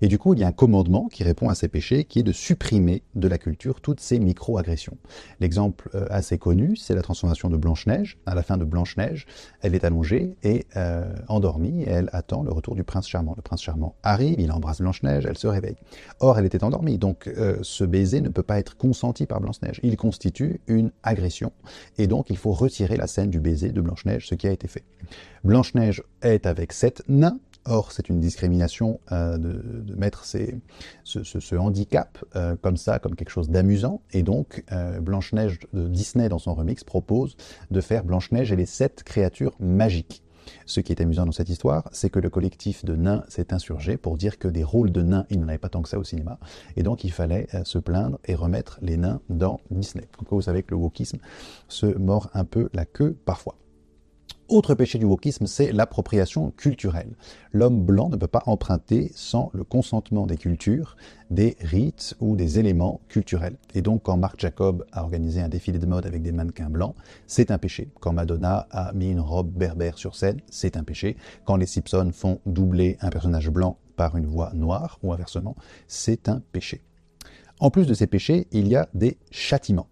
Et 0.01 0.07
du 0.07 0.17
coup, 0.17 0.33
il 0.33 0.39
y 0.39 0.43
a 0.43 0.47
un 0.47 0.51
commandement 0.51 1.07
qui 1.07 1.23
répond 1.23 1.49
à 1.49 1.55
ces 1.55 1.67
péchés, 1.67 2.05
qui 2.05 2.19
est 2.19 2.23
de 2.23 2.31
supprimer 2.31 3.03
de 3.15 3.27
la 3.27 3.37
culture 3.37 3.81
toutes 3.81 3.99
ces 3.99 4.19
micro-agressions. 4.19 4.97
L'exemple 5.39 5.89
euh, 5.95 6.05
assez 6.09 6.37
connu, 6.37 6.75
c'est 6.75 6.95
la 6.95 7.01
transformation 7.01 7.49
de 7.49 7.57
Blanche-Neige. 7.57 8.17
À 8.25 8.35
la 8.35 8.43
fin 8.43 8.57
de 8.57 8.65
Blanche-Neige, 8.65 9.25
elle 9.61 9.75
est 9.75 9.83
allongée 9.83 10.35
et 10.43 10.65
euh, 10.75 11.13
endormie, 11.27 11.83
et 11.83 11.89
elle 11.89 12.09
attend 12.13 12.43
le 12.43 12.51
retour 12.51 12.75
du 12.75 12.83
prince 12.83 13.07
charmant. 13.07 13.33
Le 13.35 13.41
prince 13.41 13.61
charmant 13.61 13.95
arrive, 14.03 14.39
il 14.39 14.51
embrasse 14.51 14.81
Blanche-Neige, 14.81 15.25
elle 15.27 15.37
se 15.37 15.47
réveille. 15.47 15.75
Or, 16.19 16.39
elle 16.39 16.45
était 16.45 16.63
endormie, 16.63 16.97
donc 16.97 17.27
euh, 17.27 17.57
ce 17.61 17.83
baiser 17.83 18.21
ne 18.21 18.29
peut 18.29 18.43
pas 18.43 18.59
être 18.59 18.77
consenti 18.77 19.25
par 19.25 19.41
Blanche-Neige. 19.41 19.79
Il 19.83 19.97
constitue 19.97 20.61
une 20.67 20.91
agression, 21.03 21.51
et 21.97 22.07
donc 22.07 22.29
il 22.29 22.37
faut 22.37 22.51
retirer 22.51 22.97
la 22.97 23.07
scène 23.07 23.29
du 23.29 23.39
baiser 23.39 23.69
de 23.69 23.81
Blanche-Neige, 23.81 24.27
ce 24.27 24.35
qui 24.35 24.47
a 24.47 24.51
été 24.51 24.67
fait. 24.67 24.83
Blanche-Neige 25.43 26.03
est 26.21 26.45
avec 26.45 26.73
sept 26.73 27.03
nains, 27.07 27.39
Or, 27.65 27.91
c'est 27.91 28.09
une 28.09 28.19
discrimination 28.19 28.99
euh, 29.11 29.37
de, 29.37 29.95
mettre 29.95 30.25
ce, 30.25 31.55
handicap 31.55 32.17
euh, 32.35 32.55
comme 32.59 32.77
ça, 32.77 32.97
comme 32.97 33.15
quelque 33.15 33.29
chose 33.29 33.49
d'amusant. 33.49 34.01
Et 34.13 34.23
donc, 34.23 34.63
euh, 34.71 34.99
Blanche-Neige 34.99 35.59
de 35.73 35.87
Disney, 35.87 36.27
dans 36.27 36.39
son 36.39 36.55
remix, 36.55 36.83
propose 36.83 37.37
de 37.69 37.81
faire 37.81 38.03
Blanche-Neige 38.03 38.51
et 38.51 38.55
les 38.55 38.65
sept 38.65 39.03
créatures 39.03 39.55
magiques. 39.59 40.23
Ce 40.65 40.79
qui 40.79 40.91
est 40.91 41.01
amusant 41.01 41.25
dans 41.25 41.31
cette 41.31 41.49
histoire, 41.49 41.87
c'est 41.91 42.09
que 42.09 42.19
le 42.19 42.31
collectif 42.31 42.83
de 42.83 42.95
nains 42.95 43.23
s'est 43.29 43.53
insurgé 43.53 43.95
pour 43.95 44.17
dire 44.17 44.39
que 44.39 44.47
des 44.47 44.63
rôles 44.63 44.91
de 44.91 45.03
nains, 45.03 45.25
il 45.29 45.39
n'en 45.39 45.47
avait 45.47 45.59
pas 45.59 45.69
tant 45.69 45.83
que 45.83 45.89
ça 45.89 45.99
au 45.99 46.03
cinéma. 46.03 46.39
Et 46.77 46.83
donc, 46.83 47.03
il 47.03 47.11
fallait 47.11 47.47
se 47.63 47.77
plaindre 47.77 48.17
et 48.25 48.33
remettre 48.33 48.79
les 48.81 48.97
nains 48.97 49.21
dans 49.29 49.59
Disney. 49.69 50.07
Vous 50.29 50.41
savez 50.41 50.63
que 50.63 50.71
le 50.71 50.77
wokisme 50.77 51.19
se 51.67 51.85
mord 51.85 52.31
un 52.33 52.43
peu 52.43 52.69
la 52.73 52.85
queue 52.85 53.15
parfois. 53.23 53.55
Autre 54.51 54.75
péché 54.75 54.99
du 54.99 55.05
wokisme, 55.05 55.47
c'est 55.47 55.71
l'appropriation 55.71 56.51
culturelle. 56.51 57.15
L'homme 57.53 57.85
blanc 57.85 58.09
ne 58.09 58.17
peut 58.17 58.27
pas 58.27 58.43
emprunter 58.47 59.09
sans 59.15 59.49
le 59.53 59.63
consentement 59.63 60.27
des 60.27 60.35
cultures, 60.35 60.97
des 61.29 61.55
rites 61.61 62.15
ou 62.19 62.35
des 62.35 62.59
éléments 62.59 62.99
culturels. 63.07 63.55
Et 63.75 63.81
donc 63.81 64.03
quand 64.03 64.17
Marc 64.17 64.41
Jacob 64.41 64.85
a 64.91 65.03
organisé 65.03 65.39
un 65.39 65.47
défilé 65.47 65.79
de 65.79 65.85
mode 65.85 66.05
avec 66.05 66.21
des 66.21 66.33
mannequins 66.33 66.69
blancs, 66.69 66.95
c'est 67.27 67.49
un 67.49 67.57
péché. 67.57 67.93
Quand 68.01 68.11
Madonna 68.11 68.67
a 68.71 68.91
mis 68.91 69.09
une 69.09 69.21
robe 69.21 69.53
berbère 69.53 69.97
sur 69.97 70.17
scène, 70.17 70.41
c'est 70.49 70.75
un 70.75 70.83
péché. 70.83 71.15
Quand 71.45 71.55
les 71.55 71.65
Simpsons 71.65 72.11
font 72.11 72.41
doubler 72.45 72.97
un 72.99 73.09
personnage 73.09 73.49
blanc 73.49 73.77
par 73.95 74.17
une 74.17 74.25
voix 74.25 74.51
noire 74.53 74.99
ou 75.01 75.13
inversement, 75.13 75.55
c'est 75.87 76.27
un 76.27 76.41
péché. 76.51 76.81
En 77.61 77.69
plus 77.69 77.87
de 77.87 77.93
ces 77.93 78.07
péchés, 78.07 78.47
il 78.51 78.67
y 78.67 78.75
a 78.75 78.89
des 78.93 79.17
châtiments. 79.31 79.87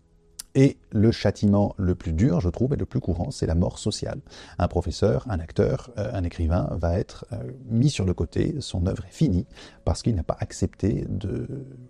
Et 0.59 0.75
le 0.91 1.09
châtiment 1.13 1.73
le 1.77 1.95
plus 1.95 2.11
dur, 2.11 2.41
je 2.41 2.49
trouve, 2.49 2.73
et 2.73 2.75
le 2.75 2.85
plus 2.85 2.99
courant, 2.99 3.31
c'est 3.31 3.45
la 3.45 3.55
mort 3.55 3.79
sociale. 3.79 4.19
Un 4.57 4.67
professeur, 4.67 5.25
un 5.29 5.39
acteur, 5.39 5.89
euh, 5.97 6.11
un 6.11 6.25
écrivain 6.25 6.67
va 6.73 6.99
être 6.99 7.25
euh, 7.31 7.37
mis 7.69 7.89
sur 7.89 8.03
le 8.03 8.13
côté, 8.13 8.57
son 8.59 8.85
œuvre 8.85 9.05
est 9.05 9.13
finie, 9.13 9.47
parce 9.85 10.03
qu'il 10.03 10.15
n'a 10.15 10.23
pas 10.23 10.35
accepté 10.37 11.07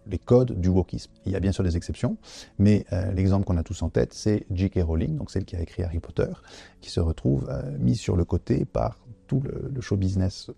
les 0.05 0.19
codes 0.19 0.61
du 0.61 0.69
wokisme. 0.69 1.11
Il 1.25 1.31
y 1.31 1.35
a 1.35 1.39
bien 1.39 1.51
sûr 1.51 1.63
des 1.63 1.77
exceptions, 1.77 2.17
mais 2.59 2.85
euh, 2.93 3.11
l'exemple 3.11 3.43
qu'on 3.43 3.57
a 3.57 3.63
tous 3.63 3.81
en 3.81 3.89
tête, 3.89 4.13
c'est 4.13 4.45
J.K. 4.51 4.83
Rowling, 4.83 5.15
donc 5.15 5.31
celle 5.31 5.45
qui 5.45 5.55
a 5.55 5.61
écrit 5.61 5.81
Harry 5.81 5.99
Potter, 5.99 6.29
qui 6.79 6.91
se 6.91 6.99
retrouve 6.99 7.51
mise 7.79 7.99
sur 7.99 8.15
le 8.15 8.23
côté 8.23 8.65
par 8.65 8.99
tout 9.25 9.41
le, 9.41 9.81
show 9.81 9.97
business 9.97 10.51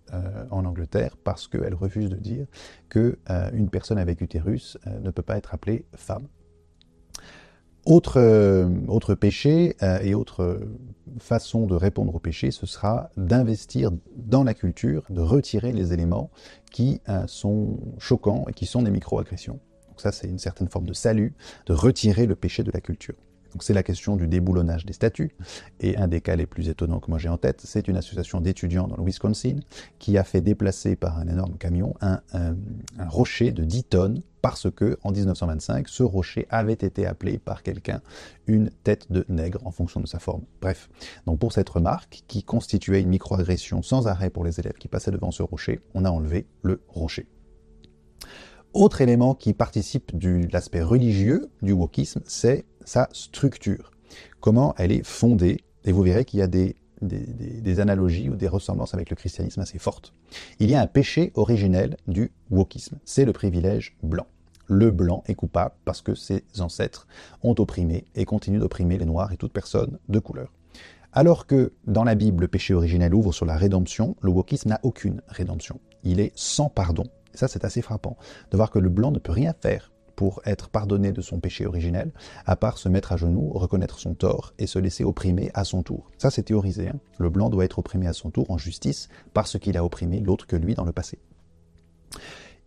en 0.50 0.66
Angleterre 0.66 1.16
parce 1.16 1.48
qu'elle 1.48 1.74
refuse 1.74 2.10
de 2.10 2.16
dire 2.16 2.46
qu'une 2.90 3.70
personne 3.70 3.98
avec 3.98 4.20
utérus 4.20 4.76
ne 5.00 5.10
peut 5.10 5.22
pas 5.22 5.38
être 5.38 5.54
appelée 5.54 5.86
femme. 5.94 6.26
Autre, 7.84 8.20
euh, 8.20 8.68
autre 8.86 9.14
péché 9.14 9.76
euh, 9.82 9.98
et 10.02 10.14
autre 10.14 10.60
façon 11.18 11.66
de 11.66 11.74
répondre 11.74 12.14
au 12.14 12.20
péché, 12.20 12.50
ce 12.50 12.64
sera 12.64 13.10
d'investir 13.16 13.90
dans 14.16 14.44
la 14.44 14.54
culture, 14.54 15.04
de 15.10 15.20
retirer 15.20 15.72
les 15.72 15.92
éléments 15.92 16.30
qui 16.70 17.00
euh, 17.08 17.24
sont 17.26 17.78
choquants 17.98 18.44
et 18.48 18.52
qui 18.52 18.66
sont 18.66 18.82
des 18.82 18.90
micro-agressions. 18.90 19.58
Donc 19.88 20.00
ça, 20.00 20.12
c'est 20.12 20.28
une 20.28 20.38
certaine 20.38 20.68
forme 20.68 20.86
de 20.86 20.92
salut, 20.92 21.34
de 21.66 21.72
retirer 21.72 22.26
le 22.26 22.36
péché 22.36 22.62
de 22.62 22.70
la 22.72 22.80
culture. 22.80 23.16
Donc 23.52 23.62
c'est 23.62 23.74
la 23.74 23.82
question 23.82 24.16
du 24.16 24.26
déboulonnage 24.28 24.86
des 24.86 24.94
statuts. 24.94 25.34
Et 25.80 25.96
un 25.96 26.08
des 26.08 26.20
cas 26.20 26.36
les 26.36 26.46
plus 26.46 26.68
étonnants 26.68 27.00
que 27.00 27.10
moi 27.10 27.18
j'ai 27.18 27.28
en 27.28 27.36
tête, 27.36 27.60
c'est 27.64 27.86
une 27.88 27.96
association 27.96 28.40
d'étudiants 28.40 28.88
dans 28.88 28.96
le 28.96 29.04
Wisconsin 29.04 29.56
qui 29.98 30.16
a 30.16 30.24
fait 30.24 30.40
déplacer 30.40 30.96
par 30.96 31.18
un 31.18 31.28
énorme 31.28 31.58
camion 31.58 31.94
un, 32.00 32.22
rocher 33.08 33.50
de 33.50 33.64
10 33.64 33.84
tonnes 33.84 34.22
parce 34.42 34.70
que 34.70 34.98
en 35.04 35.12
1925, 35.12 35.88
ce 35.88 36.02
rocher 36.02 36.46
avait 36.50 36.72
été 36.72 37.06
appelé 37.06 37.38
par 37.38 37.62
quelqu'un 37.62 38.02
une 38.46 38.70
tête 38.82 39.10
de 39.10 39.24
nègre 39.28 39.64
en 39.64 39.70
fonction 39.70 40.00
de 40.00 40.06
sa 40.06 40.18
forme. 40.18 40.42
Bref, 40.60 40.90
donc 41.26 41.38
pour 41.38 41.52
cette 41.52 41.68
remarque 41.68 42.24
qui 42.26 42.42
constituait 42.42 43.00
une 43.00 43.08
microagression 43.08 43.82
sans 43.82 44.08
arrêt 44.08 44.30
pour 44.30 44.44
les 44.44 44.58
élèves 44.58 44.74
qui 44.74 44.88
passaient 44.88 45.12
devant 45.12 45.30
ce 45.30 45.42
rocher, 45.42 45.80
on 45.94 46.04
a 46.04 46.10
enlevé 46.10 46.46
le 46.62 46.82
rocher. 46.88 47.28
Autre 48.74 49.00
élément 49.00 49.34
qui 49.34 49.52
participe 49.54 50.16
de 50.16 50.48
l'aspect 50.50 50.82
religieux 50.82 51.50
du 51.60 51.72
wokisme, 51.72 52.22
c'est 52.24 52.64
sa 52.84 53.08
structure. 53.12 53.92
Comment 54.40 54.74
elle 54.76 54.92
est 54.92 55.06
fondée, 55.06 55.58
et 55.84 55.92
vous 55.92 56.02
verrez 56.02 56.24
qu'il 56.24 56.40
y 56.40 56.42
a 56.42 56.46
des, 56.46 56.74
des, 57.02 57.80
analogies 57.80 58.28
ou 58.28 58.36
des 58.36 58.48
ressemblances 58.48 58.94
avec 58.94 59.10
le 59.10 59.16
christianisme 59.16 59.60
assez 59.60 59.78
fortes. 59.78 60.14
Il 60.58 60.70
y 60.70 60.74
a 60.74 60.80
un 60.80 60.86
péché 60.86 61.32
originel 61.34 61.96
du 62.06 62.32
wokisme, 62.50 62.98
c'est 63.04 63.24
le 63.24 63.32
privilège 63.32 63.96
blanc. 64.02 64.26
Le 64.68 64.90
blanc 64.90 65.22
est 65.26 65.34
coupable 65.34 65.74
parce 65.84 66.02
que 66.02 66.14
ses 66.14 66.44
ancêtres 66.60 67.06
ont 67.42 67.54
opprimé 67.58 68.06
et 68.14 68.24
continuent 68.24 68.60
d'opprimer 68.60 68.96
les 68.96 69.04
noirs 69.04 69.32
et 69.32 69.36
toute 69.36 69.52
personne 69.52 69.98
de 70.08 70.18
couleur. 70.18 70.52
Alors 71.12 71.46
que 71.46 71.72
dans 71.86 72.04
la 72.04 72.14
Bible, 72.14 72.42
le 72.42 72.48
péché 72.48 72.72
originel 72.72 73.14
ouvre 73.14 73.32
sur 73.32 73.44
la 73.44 73.56
rédemption, 73.56 74.16
le 74.22 74.30
wokisme 74.30 74.70
n'a 74.70 74.80
aucune 74.82 75.20
rédemption. 75.28 75.78
Il 76.04 76.20
est 76.20 76.32
sans 76.34 76.70
pardon 76.70 77.04
et 77.34 77.36
ça, 77.36 77.48
c'est 77.48 77.64
assez 77.64 77.82
frappant 77.82 78.16
de 78.50 78.56
voir 78.56 78.70
que 78.70 78.78
le 78.78 78.88
blanc 78.88 79.10
ne 79.10 79.18
peut 79.18 79.32
rien 79.32 79.54
faire 79.60 79.91
pour 80.14 80.40
être 80.44 80.68
pardonné 80.68 81.12
de 81.12 81.20
son 81.20 81.40
péché 81.40 81.66
originel, 81.66 82.12
à 82.46 82.56
part 82.56 82.78
se 82.78 82.88
mettre 82.88 83.12
à 83.12 83.16
genoux, 83.16 83.50
reconnaître 83.54 83.98
son 83.98 84.14
tort 84.14 84.52
et 84.58 84.66
se 84.66 84.78
laisser 84.78 85.04
opprimer 85.04 85.50
à 85.54 85.64
son 85.64 85.82
tour. 85.82 86.10
Ça, 86.18 86.30
c'est 86.30 86.44
théorisé. 86.44 86.88
Hein. 86.88 87.00
le 87.18 87.30
blanc 87.30 87.50
doit 87.50 87.64
être 87.64 87.78
opprimé 87.78 88.06
à 88.06 88.12
son 88.12 88.30
tour 88.30 88.50
en 88.50 88.58
justice 88.58 89.08
parce 89.34 89.58
qu'il 89.58 89.76
a 89.76 89.84
opprimé 89.84 90.20
l'autre 90.20 90.46
que 90.46 90.56
lui 90.56 90.74
dans 90.74 90.84
le 90.84 90.92
passé. 90.92 91.18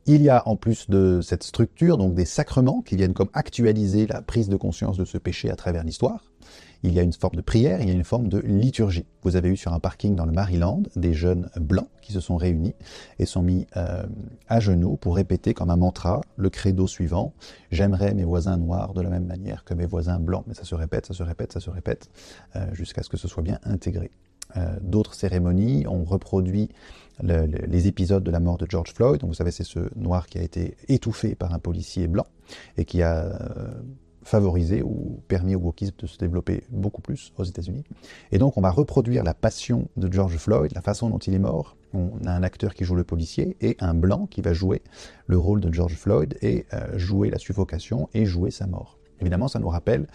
Il 0.07 0.21
y 0.21 0.29
a 0.29 0.47
en 0.47 0.55
plus 0.55 0.87
de 0.87 1.19
cette 1.21 1.43
structure 1.43 1.97
donc 1.97 2.13
des 2.13 2.25
sacrements 2.25 2.81
qui 2.81 2.95
viennent 2.95 3.15
comme 3.15 3.29
actualiser 3.33 4.05
la 4.05 4.21
prise 4.21 4.49
de 4.49 4.55
conscience 4.55 4.97
de 4.97 5.05
ce 5.05 5.17
péché 5.17 5.49
à 5.49 5.55
travers 5.55 5.83
l'histoire. 5.83 6.23
Il 6.85 6.93
y 6.93 6.99
a 6.99 7.01
une 7.01 7.13
forme 7.13 7.35
de 7.35 7.41
prière, 7.41 7.81
il 7.81 7.87
y 7.87 7.91
a 7.91 7.95
une 7.95 8.03
forme 8.03 8.27
de 8.27 8.37
liturgie. 8.37 9.07
Vous 9.23 9.35
avez 9.35 9.49
eu 9.49 9.57
sur 9.57 9.73
un 9.73 9.79
parking 9.79 10.15
dans 10.15 10.25
le 10.25 10.31
Maryland 10.31 10.83
des 10.95 11.15
jeunes 11.15 11.49
blancs 11.59 11.87
qui 12.03 12.13
se 12.13 12.19
sont 12.19 12.37
réunis 12.37 12.75
et 13.17 13.25
sont 13.25 13.41
mis 13.41 13.65
euh, 13.75 14.05
à 14.47 14.59
genoux 14.59 14.95
pour 14.95 15.15
répéter 15.15 15.55
comme 15.55 15.71
un 15.71 15.77
mantra 15.77 16.21
le 16.37 16.51
credo 16.51 16.85
suivant 16.85 17.33
J'aimerais 17.71 18.13
mes 18.13 18.23
voisins 18.23 18.57
noirs 18.57 18.93
de 18.93 19.01
la 19.01 19.09
même 19.09 19.25
manière 19.25 19.63
que 19.63 19.73
mes 19.73 19.87
voisins 19.87 20.19
blancs. 20.19 20.43
Mais 20.45 20.53
ça 20.53 20.63
se 20.63 20.75
répète, 20.75 21.07
ça 21.07 21.15
se 21.15 21.23
répète, 21.23 21.53
ça 21.53 21.59
se 21.59 21.71
répète, 21.71 22.11
euh, 22.55 22.67
jusqu'à 22.73 23.01
ce 23.01 23.09
que 23.09 23.17
ce 23.17 23.27
soit 23.27 23.41
bien 23.41 23.59
intégré. 23.63 24.11
Euh, 24.55 24.77
d'autres 24.79 25.15
cérémonies 25.15 25.87
ont 25.87 26.03
reproduit 26.03 26.69
les 27.23 27.87
épisodes 27.87 28.23
de 28.23 28.29
la 28.29 28.39
mort 28.39 28.57
de 28.57 28.67
George 28.69 28.93
Floyd. 28.93 29.21
Donc 29.21 29.29
vous 29.29 29.35
savez, 29.35 29.49
c'est 29.49 29.63
ce 29.63 29.79
noir 29.95 30.27
qui 30.27 30.37
a 30.37 30.43
été 30.43 30.75
étouffé 30.87 31.33
par 31.33 31.51
un 31.51 31.59
policier 31.59 32.07
blanc 32.07 32.27
et 32.77 32.85
qui 32.85 33.01
a 33.01 33.39
favorisé 34.25 34.81
ou 34.81 35.21
permis 35.27 35.55
au 35.55 35.59
wokisme 35.59 35.93
de 35.99 36.07
se 36.07 36.17
développer 36.17 36.63
beaucoup 36.69 37.01
plus 37.01 37.31
aux 37.37 37.43
États-Unis. 37.43 37.83
Et 38.31 38.37
donc 38.37 38.57
on 38.57 38.61
va 38.61 38.71
reproduire 38.71 39.23
la 39.23 39.33
passion 39.33 39.87
de 39.95 40.11
George 40.11 40.35
Floyd, 40.37 40.71
la 40.73 40.81
façon 40.81 41.09
dont 41.09 41.19
il 41.19 41.33
est 41.33 41.39
mort. 41.39 41.77
On 41.93 42.11
a 42.25 42.31
un 42.31 42.43
acteur 42.43 42.73
qui 42.73 42.83
joue 42.83 42.95
le 42.95 43.03
policier 43.03 43.55
et 43.61 43.77
un 43.79 43.93
blanc 43.93 44.25
qui 44.25 44.41
va 44.41 44.51
jouer 44.51 44.81
le 45.27 45.37
rôle 45.37 45.61
de 45.61 45.71
George 45.71 45.95
Floyd 45.95 46.37
et 46.41 46.65
euh, 46.73 46.97
jouer 46.97 47.29
la 47.29 47.37
suffocation 47.37 48.09
et 48.13 48.25
jouer 48.25 48.51
sa 48.51 48.67
mort. 48.67 48.97
Évidemment, 49.21 49.47
ça 49.47 49.59
nous 49.59 49.69
rappelle 49.69 50.07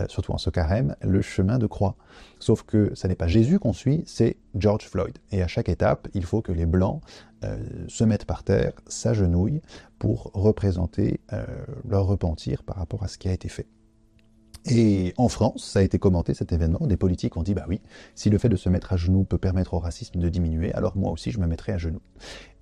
euh, 0.00 0.06
surtout 0.08 0.32
en 0.32 0.38
ce 0.38 0.50
carême, 0.50 0.96
le 1.02 1.22
chemin 1.22 1.58
de 1.58 1.66
croix. 1.66 1.96
Sauf 2.38 2.62
que 2.62 2.92
ce 2.94 3.06
n'est 3.06 3.16
pas 3.16 3.26
Jésus 3.26 3.58
qu'on 3.58 3.72
suit, 3.72 4.02
c'est 4.06 4.36
George 4.54 4.84
Floyd. 4.84 5.16
Et 5.32 5.42
à 5.42 5.46
chaque 5.46 5.68
étape, 5.68 6.08
il 6.14 6.24
faut 6.24 6.40
que 6.40 6.52
les 6.52 6.66
Blancs 6.66 7.02
se 7.88 8.04
mettent 8.04 8.24
par 8.24 8.42
terre, 8.42 8.72
s'agenouillent 8.86 9.62
pour 9.98 10.30
représenter 10.34 11.20
euh, 11.32 11.44
leur 11.88 12.06
repentir 12.06 12.62
par 12.62 12.76
rapport 12.76 13.02
à 13.02 13.08
ce 13.08 13.18
qui 13.18 13.28
a 13.28 13.32
été 13.32 13.48
fait. 13.48 13.66
Et 14.70 15.14
en 15.16 15.28
France, 15.28 15.64
ça 15.64 15.78
a 15.78 15.82
été 15.82 15.98
commenté 15.98 16.34
cet 16.34 16.52
événement. 16.52 16.86
Des 16.86 16.96
politiques 16.96 17.36
ont 17.36 17.42
dit 17.42 17.54
bah 17.54 17.64
oui, 17.68 17.80
si 18.14 18.28
le 18.28 18.38
fait 18.38 18.48
de 18.48 18.56
se 18.56 18.68
mettre 18.68 18.92
à 18.92 18.96
genoux 18.96 19.24
peut 19.24 19.38
permettre 19.38 19.74
au 19.74 19.78
racisme 19.78 20.18
de 20.18 20.28
diminuer, 20.28 20.74
alors 20.74 20.96
moi 20.96 21.10
aussi 21.10 21.30
je 21.30 21.38
me 21.38 21.46
mettrai 21.46 21.72
à 21.72 21.78
genoux. 21.78 22.02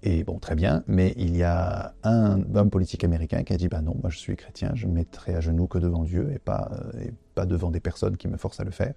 Et 0.02 0.23
bon, 0.23 0.38
très 0.38 0.54
bien, 0.54 0.85
mais 0.87 1.14
il 1.16 1.37
y 1.37 1.42
a 1.42 1.95
un 2.04 2.54
homme 2.54 2.71
politique 2.71 3.02
américain 3.02 3.42
qui 3.42 3.52
a 3.54 3.56
dit 3.56 3.68
bah 3.68 3.80
non, 3.80 3.97
moi 4.00 4.11
je 4.11 4.18
suis 4.18 4.37
chrétien, 4.37 4.73
je 4.75 4.87
me 4.87 4.92
mettrai 4.92 5.35
à 5.35 5.40
genoux 5.40 5.66
que 5.66 5.78
devant 5.78 6.04
Dieu 6.04 6.30
et 6.33 6.38
pas, 6.38 6.71
euh, 6.73 7.06
et 7.06 7.12
pas 7.35 7.47
devant 7.47 7.71
des 7.71 7.80
personnes 7.80 8.16
qui 8.16 8.28
me 8.28 8.37
forcent 8.37 8.61
à 8.61 8.64
le 8.64 8.71
faire. 8.71 8.95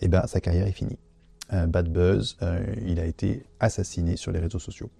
Et 0.00 0.08
bien 0.08 0.26
sa 0.26 0.40
carrière 0.40 0.66
est 0.66 0.72
finie. 0.72 0.98
bad 1.50 1.88
buzz, 1.88 2.36
euh, 2.42 2.64
il 2.86 3.00
a 3.00 3.06
été 3.06 3.44
assassiné 3.58 4.16
sur 4.16 4.30
les 4.30 4.38
réseaux 4.38 4.60
sociaux. 4.60 4.90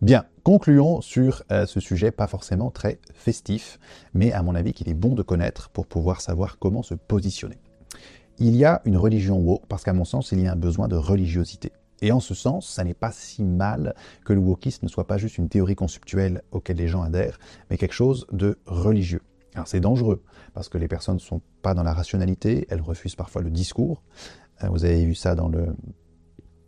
Bien, 0.00 0.24
concluons 0.42 1.00
sur 1.00 1.42
euh, 1.50 1.66
ce 1.66 1.80
sujet 1.80 2.10
pas 2.10 2.26
forcément 2.26 2.70
très 2.70 2.98
festif, 3.14 3.78
mais 4.14 4.32
à 4.32 4.42
mon 4.42 4.54
avis 4.54 4.72
qu'il 4.72 4.88
est 4.88 4.94
bon 4.94 5.14
de 5.14 5.22
connaître 5.22 5.70
pour 5.70 5.86
pouvoir 5.86 6.20
savoir 6.20 6.58
comment 6.58 6.82
se 6.82 6.94
positionner. 6.94 7.58
Il 8.38 8.56
y 8.56 8.64
a 8.64 8.82
une 8.84 8.96
religion 8.96 9.38
woke 9.38 9.66
parce 9.68 9.84
qu'à 9.84 9.92
mon 9.92 10.04
sens, 10.04 10.32
il 10.32 10.40
y 10.40 10.46
a 10.46 10.52
un 10.52 10.56
besoin 10.56 10.88
de 10.88 10.96
religiosité. 10.96 11.72
Et 12.00 12.10
en 12.10 12.18
ce 12.18 12.34
sens, 12.34 12.68
ça 12.68 12.82
n'est 12.82 12.94
pas 12.94 13.12
si 13.12 13.44
mal 13.44 13.94
que 14.24 14.32
le 14.32 14.40
wokisme 14.40 14.86
ne 14.86 14.90
soit 14.90 15.06
pas 15.06 15.18
juste 15.18 15.38
une 15.38 15.48
théorie 15.48 15.76
conceptuelle 15.76 16.42
auquel 16.50 16.76
les 16.76 16.88
gens 16.88 17.02
adhèrent, 17.02 17.38
mais 17.70 17.78
quelque 17.78 17.94
chose 17.94 18.26
de 18.32 18.58
religieux. 18.66 19.22
Alors 19.54 19.68
c'est 19.68 19.80
dangereux, 19.80 20.22
parce 20.54 20.68
que 20.68 20.78
les 20.78 20.88
personnes 20.88 21.16
ne 21.16 21.20
sont 21.20 21.42
pas 21.62 21.74
dans 21.74 21.84
la 21.84 21.92
rationalité, 21.92 22.66
elles 22.70 22.80
refusent 22.80 23.14
parfois 23.14 23.42
le 23.42 23.50
discours. 23.50 24.02
Euh, 24.64 24.68
vous 24.68 24.84
avez 24.84 25.04
vu 25.04 25.14
ça 25.14 25.34
dans 25.34 25.48
le, 25.48 25.76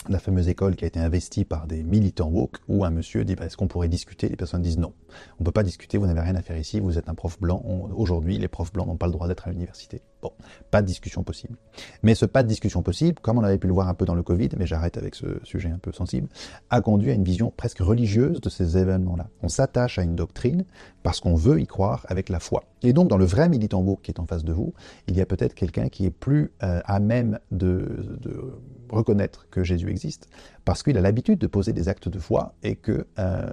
la 0.09 0.19
fameuse 0.19 0.49
école 0.49 0.77
qui 0.77 0.85
a 0.85 0.87
été 0.87 1.01
investie 1.01 1.45
par 1.45 1.67
des 1.67 1.83
militants 1.83 2.29
woke, 2.29 2.59
où 2.69 2.85
un 2.85 2.91
monsieur 2.91 3.25
dit 3.25 3.35
bah, 3.35 3.47
est-ce 3.47 3.57
qu'on 3.57 3.69
pourrait 3.69 3.89
discuter? 3.89 4.29
Les 4.29 4.37
personnes 4.37 4.63
disent 4.63 4.79
non. 4.79 4.93
On 5.39 5.43
ne 5.43 5.45
peut 5.45 5.53
pas 5.53 5.63
discuter, 5.63 5.99
vous 5.99 6.07
n'avez 6.07 6.21
rien 6.21 6.35
à 6.35 6.43
faire 6.43 6.59
ici, 6.59 6.81
vous 6.81 6.99
êtes 6.99 7.09
un 7.09 7.15
prof 7.15 7.41
blanc. 7.41 7.63
Aujourd'hui, 7.95 8.39
les 8.39 8.49
profs 8.49 8.73
blancs 8.73 8.87
n'ont 8.87 8.97
pas 8.97 9.07
le 9.07 9.13
droit 9.13 9.29
d'être 9.29 9.47
à 9.47 9.51
l'université. 9.51 10.03
Bon, 10.23 10.33
pas 10.71 10.81
de 10.81 10.87
discussion 10.87 11.23
possible. 11.23 11.57
Mais 12.03 12.15
ce 12.15 12.25
pas 12.25 12.43
de 12.43 12.49
discussion 12.49 12.83
possible, 12.83 13.21
comme 13.21 13.39
on 13.39 13.45
avait 13.45 13.59
pu 13.59 13.67
le 13.67 13.75
voir 13.75 13.89
un 13.89 13.95
peu 13.95 14.05
dans 14.05 14.15
le 14.15 14.23
Covid, 14.23 14.49
mais 14.59 14.67
j'arrête 14.67 14.97
avec 14.97 15.15
ce 15.15 15.27
sujet 15.45 15.69
un 15.69 15.79
peu 15.79 15.93
sensible, 15.93 16.29
a 16.71 16.81
conduit 16.81 17.11
à 17.11 17.15
une 17.15 17.25
vision 17.25 17.53
presque 17.55 17.81
religieuse 17.81 18.41
de 18.41 18.49
ces 18.49 18.79
événements-là. 18.79 19.29
On 19.43 19.49
s'attache 19.49 19.99
à 19.99 20.03
une 20.03 20.17
doctrine 20.17 20.65
parce 21.03 21.21
qu'on 21.21 21.35
veut 21.35 21.61
y 21.61 21.67
croire 21.67 22.07
avec 22.09 22.31
la 22.31 22.41
foi. 22.41 22.65
Et 22.83 22.93
donc, 22.93 23.09
dans 23.09 23.19
le 23.19 23.27
vrai 23.27 23.49
militant 23.49 23.81
woke 23.81 24.03
qui 24.03 24.11
est 24.11 24.21
en 24.21 24.27
face 24.27 24.45
de 24.45 24.53
vous, 24.53 24.73
il 25.09 25.17
y 25.17 25.21
a 25.21 25.27
peut-être 25.27 25.55
quelqu'un 25.55 25.89
qui 25.89 26.07
est 26.07 26.11
plus 26.11 26.53
euh, 26.63 26.81
à 26.85 27.01
même 27.01 27.39
de, 27.51 28.19
de 28.21 28.55
reconnaître 28.95 29.49
que 29.51 29.63
Jésus 29.63 29.91
existe, 29.91 30.29
parce 30.65 30.83
qu'il 30.83 30.97
a 30.97 31.01
l'habitude 31.01 31.39
de 31.39 31.47
poser 31.47 31.73
des 31.73 31.89
actes 31.89 32.09
de 32.09 32.19
foi 32.19 32.55
et 32.63 32.77
qu'il 32.77 33.05
euh, 33.19 33.47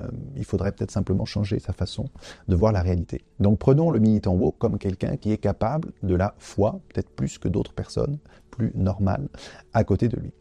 faudrait 0.44 0.72
peut-être 0.72 0.92
simplement 0.92 1.26
changer 1.26 1.60
sa 1.60 1.74
façon 1.74 2.06
de 2.48 2.56
voir 2.56 2.72
la 2.72 2.82
réalité. 2.82 3.26
Donc 3.40 3.60
prenons 3.60 3.92
le 3.92 4.00
militant 4.00 4.34
woke 4.34 4.58
comme 4.58 4.78
quelqu'un 4.78 5.18
qui 5.18 5.32
est 5.32 5.38
capable 5.38 5.92
de 6.04 6.16
la 6.16 6.36
foi, 6.38 6.80
peut-être 6.94 7.10
plus 7.10 7.38
que 7.38 7.48
d'autres 7.48 7.74
personnes 7.74 8.18
plus 8.52 8.72
normales 8.76 9.28
à 9.74 9.84
côté 9.84 10.08
de 10.08 10.18
lui. 10.18 10.34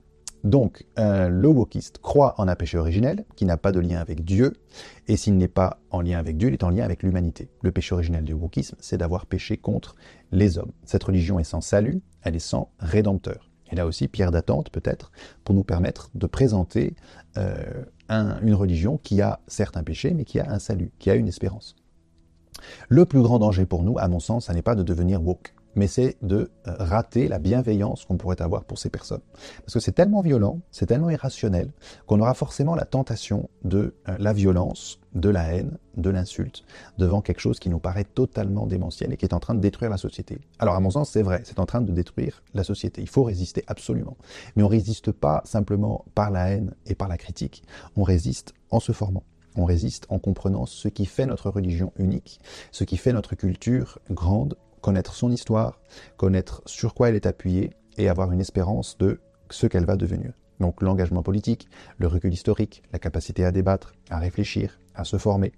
Donc, 0.44 0.86
euh, 0.98 1.28
le 1.28 1.48
wokiste 1.48 1.98
croit 1.98 2.34
en 2.38 2.48
un 2.48 2.56
péché 2.56 2.78
originel 2.78 3.24
qui 3.36 3.44
n'a 3.44 3.56
pas 3.56 3.72
de 3.72 3.80
lien 3.80 4.00
avec 4.00 4.24
Dieu, 4.24 4.54
et 5.06 5.16
s'il 5.16 5.36
n'est 5.36 5.48
pas 5.48 5.80
en 5.90 6.00
lien 6.00 6.18
avec 6.18 6.38
Dieu, 6.38 6.48
il 6.48 6.54
est 6.54 6.64
en 6.64 6.70
lien 6.70 6.84
avec 6.84 7.02
l'humanité. 7.02 7.50
Le 7.62 7.72
péché 7.72 7.94
originel 7.94 8.24
du 8.24 8.32
wokisme, 8.32 8.76
c'est 8.80 8.96
d'avoir 8.96 9.26
péché 9.26 9.58
contre 9.58 9.96
les 10.32 10.56
hommes. 10.56 10.72
Cette 10.84 11.04
religion 11.04 11.38
est 11.38 11.44
sans 11.44 11.60
salut, 11.60 12.00
elle 12.22 12.36
est 12.36 12.38
sans 12.38 12.70
rédempteur. 12.78 13.49
Et 13.70 13.76
là 13.76 13.86
aussi, 13.86 14.08
pierre 14.08 14.30
d'attente 14.30 14.70
peut-être, 14.70 15.12
pour 15.44 15.54
nous 15.54 15.64
permettre 15.64 16.10
de 16.14 16.26
présenter 16.26 16.94
euh, 17.36 17.84
une 18.08 18.54
religion 18.54 18.98
qui 18.98 19.22
a 19.22 19.40
certes 19.46 19.76
un 19.76 19.84
péché, 19.84 20.12
mais 20.12 20.24
qui 20.24 20.40
a 20.40 20.50
un 20.50 20.58
salut, 20.58 20.92
qui 20.98 21.10
a 21.10 21.14
une 21.14 21.28
espérance. 21.28 21.76
Le 22.88 23.04
plus 23.06 23.22
grand 23.22 23.38
danger 23.38 23.66
pour 23.66 23.82
nous, 23.82 23.98
à 23.98 24.08
mon 24.08 24.20
sens, 24.20 24.46
ce 24.46 24.52
n'est 24.52 24.62
pas 24.62 24.74
de 24.74 24.82
devenir 24.82 25.22
woke 25.22 25.54
mais 25.74 25.86
c'est 25.86 26.16
de 26.22 26.50
rater 26.64 27.28
la 27.28 27.38
bienveillance 27.38 28.04
qu'on 28.04 28.16
pourrait 28.16 28.42
avoir 28.42 28.64
pour 28.64 28.78
ces 28.78 28.90
personnes. 28.90 29.20
Parce 29.60 29.74
que 29.74 29.80
c'est 29.80 29.92
tellement 29.92 30.20
violent, 30.20 30.60
c'est 30.70 30.86
tellement 30.86 31.10
irrationnel, 31.10 31.72
qu'on 32.06 32.20
aura 32.20 32.34
forcément 32.34 32.74
la 32.74 32.84
tentation 32.84 33.48
de 33.64 33.94
euh, 34.08 34.16
la 34.18 34.32
violence, 34.32 35.00
de 35.14 35.28
la 35.28 35.54
haine, 35.54 35.78
de 35.96 36.10
l'insulte, 36.10 36.64
devant 36.98 37.20
quelque 37.20 37.40
chose 37.40 37.58
qui 37.58 37.68
nous 37.68 37.78
paraît 37.78 38.04
totalement 38.04 38.66
démentiel 38.66 39.12
et 39.12 39.16
qui 39.16 39.24
est 39.24 39.34
en 39.34 39.40
train 39.40 39.54
de 39.54 39.60
détruire 39.60 39.90
la 39.90 39.96
société. 39.96 40.40
Alors 40.58 40.74
à 40.74 40.80
mon 40.80 40.90
sens, 40.90 41.10
c'est 41.10 41.22
vrai, 41.22 41.42
c'est 41.44 41.58
en 41.58 41.66
train 41.66 41.80
de 41.80 41.92
détruire 41.92 42.42
la 42.54 42.64
société. 42.64 43.00
Il 43.02 43.08
faut 43.08 43.24
résister 43.24 43.64
absolument. 43.66 44.16
Mais 44.56 44.62
on 44.62 44.66
ne 44.66 44.70
résiste 44.70 45.12
pas 45.12 45.42
simplement 45.44 46.04
par 46.14 46.30
la 46.30 46.50
haine 46.50 46.74
et 46.86 46.94
par 46.94 47.08
la 47.08 47.16
critique, 47.16 47.62
on 47.96 48.02
résiste 48.02 48.54
en 48.70 48.80
se 48.80 48.92
formant. 48.92 49.24
On 49.56 49.64
résiste 49.64 50.06
en 50.10 50.20
comprenant 50.20 50.64
ce 50.64 50.86
qui 50.86 51.06
fait 51.06 51.26
notre 51.26 51.50
religion 51.50 51.92
unique, 51.96 52.40
ce 52.70 52.84
qui 52.84 52.96
fait 52.96 53.12
notre 53.12 53.34
culture 53.34 53.98
grande, 54.08 54.56
connaître 54.80 55.14
son 55.14 55.30
histoire, 55.30 55.80
connaître 56.16 56.62
sur 56.66 56.94
quoi 56.94 57.08
elle 57.08 57.16
est 57.16 57.26
appuyée 57.26 57.70
et 57.98 58.08
avoir 58.08 58.32
une 58.32 58.40
espérance 58.40 58.96
de 58.98 59.20
ce 59.50 59.66
qu'elle 59.66 59.84
va 59.84 59.96
devenir. 59.96 60.32
Donc 60.60 60.82
l'engagement 60.82 61.22
politique, 61.22 61.68
le 61.98 62.06
recul 62.06 62.32
historique, 62.32 62.82
la 62.92 62.98
capacité 62.98 63.44
à 63.44 63.50
débattre, 63.50 63.94
à 64.10 64.18
réfléchir, 64.18 64.80
à 64.94 65.04
se 65.04 65.16
former, 65.16 65.52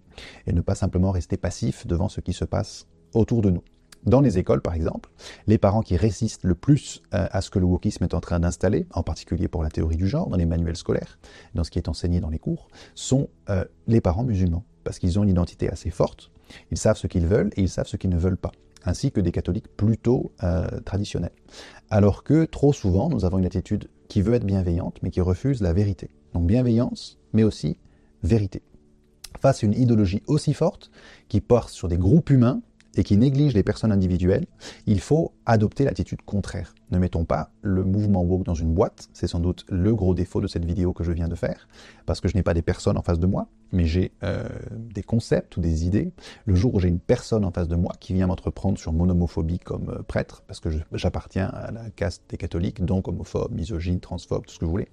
et 0.46 0.52
ne 0.52 0.60
pas 0.60 0.76
simplement 0.76 1.10
rester 1.10 1.36
passif 1.36 1.86
devant 1.86 2.08
ce 2.08 2.20
qui 2.20 2.32
se 2.32 2.44
passe 2.44 2.86
autour 3.12 3.42
de 3.42 3.50
nous. 3.50 3.64
Dans 4.04 4.20
les 4.20 4.38
écoles, 4.38 4.62
par 4.62 4.74
exemple, 4.74 5.10
les 5.46 5.58
parents 5.58 5.82
qui 5.82 5.96
résistent 5.96 6.44
le 6.44 6.56
plus 6.56 7.02
euh, 7.14 7.28
à 7.30 7.40
ce 7.40 7.50
que 7.50 7.60
le 7.60 7.66
wokisme 7.66 8.02
est 8.02 8.14
en 8.14 8.20
train 8.20 8.40
d'installer, 8.40 8.86
en 8.92 9.04
particulier 9.04 9.46
pour 9.46 9.62
la 9.62 9.70
théorie 9.70 9.96
du 9.96 10.08
genre, 10.08 10.28
dans 10.28 10.36
les 10.36 10.46
manuels 10.46 10.76
scolaires, 10.76 11.20
dans 11.54 11.62
ce 11.62 11.70
qui 11.70 11.78
est 11.78 11.88
enseigné 11.88 12.18
dans 12.18 12.30
les 12.30 12.40
cours, 12.40 12.68
sont 12.96 13.28
euh, 13.48 13.64
les 13.86 14.00
parents 14.00 14.24
musulmans, 14.24 14.64
parce 14.82 14.98
qu'ils 14.98 15.20
ont 15.20 15.22
une 15.22 15.30
identité 15.30 15.70
assez 15.70 15.90
forte, 15.90 16.32
ils 16.72 16.78
savent 16.78 16.96
ce 16.96 17.06
qu'ils 17.06 17.26
veulent 17.26 17.50
et 17.56 17.62
ils 17.62 17.68
savent 17.68 17.86
ce 17.86 17.96
qu'ils 17.96 18.10
ne 18.10 18.18
veulent 18.18 18.36
pas 18.36 18.52
ainsi 18.84 19.12
que 19.12 19.20
des 19.20 19.32
catholiques 19.32 19.68
plutôt 19.76 20.32
euh, 20.42 20.66
traditionnels. 20.84 21.32
Alors 21.90 22.24
que 22.24 22.44
trop 22.44 22.72
souvent, 22.72 23.08
nous 23.08 23.24
avons 23.24 23.38
une 23.38 23.46
attitude 23.46 23.88
qui 24.08 24.22
veut 24.22 24.34
être 24.34 24.44
bienveillante, 24.44 24.98
mais 25.02 25.10
qui 25.10 25.20
refuse 25.20 25.60
la 25.60 25.72
vérité. 25.72 26.10
Donc 26.34 26.46
bienveillance, 26.46 27.18
mais 27.32 27.44
aussi 27.44 27.78
vérité. 28.22 28.62
Face 29.40 29.62
à 29.62 29.66
une 29.66 29.74
idéologie 29.74 30.22
aussi 30.26 30.54
forte, 30.54 30.90
qui 31.28 31.40
porte 31.40 31.70
sur 31.70 31.88
des 31.88 31.98
groupes 31.98 32.30
humains, 32.30 32.60
et 32.96 33.04
qui 33.04 33.16
néglige 33.16 33.54
les 33.54 33.62
personnes 33.62 33.92
individuelles, 33.92 34.46
il 34.86 35.00
faut 35.00 35.32
adopter 35.46 35.84
l'attitude 35.84 36.22
contraire. 36.22 36.74
Ne 36.90 36.98
mettons 36.98 37.24
pas 37.24 37.50
le 37.62 37.84
mouvement 37.84 38.22
woke 38.22 38.44
dans 38.44 38.54
une 38.54 38.74
boîte, 38.74 39.08
c'est 39.12 39.26
sans 39.26 39.40
doute 39.40 39.64
le 39.68 39.94
gros 39.94 40.14
défaut 40.14 40.40
de 40.40 40.46
cette 40.46 40.64
vidéo 40.64 40.92
que 40.92 41.04
je 41.04 41.12
viens 41.12 41.28
de 41.28 41.34
faire, 41.34 41.68
parce 42.06 42.20
que 42.20 42.28
je 42.28 42.36
n'ai 42.36 42.42
pas 42.42 42.54
des 42.54 42.62
personnes 42.62 42.98
en 42.98 43.02
face 43.02 43.18
de 43.18 43.26
moi, 43.26 43.48
mais 43.72 43.84
j'ai 43.84 44.12
euh, 44.22 44.48
des 44.70 45.02
concepts 45.02 45.56
ou 45.56 45.60
des 45.60 45.86
idées. 45.86 46.12
Le 46.44 46.54
jour 46.54 46.74
où 46.74 46.80
j'ai 46.80 46.88
une 46.88 47.00
personne 47.00 47.44
en 47.44 47.50
face 47.50 47.68
de 47.68 47.76
moi 47.76 47.92
qui 47.98 48.14
vient 48.14 48.26
m'entreprendre 48.26 48.78
sur 48.78 48.92
mon 48.92 49.08
homophobie 49.08 49.58
comme 49.58 49.90
euh, 49.90 50.02
prêtre, 50.02 50.42
parce 50.46 50.60
que 50.60 50.68
j'appartiens 50.92 51.48
à 51.48 51.70
la 51.70 51.90
caste 51.90 52.22
des 52.28 52.36
catholiques, 52.36 52.84
donc 52.84 53.08
homophobe, 53.08 53.52
misogyne, 53.52 54.00
transphobe, 54.00 54.46
tout 54.46 54.54
ce 54.54 54.58
que 54.58 54.64
vous 54.64 54.70
voulez, 54.70 54.88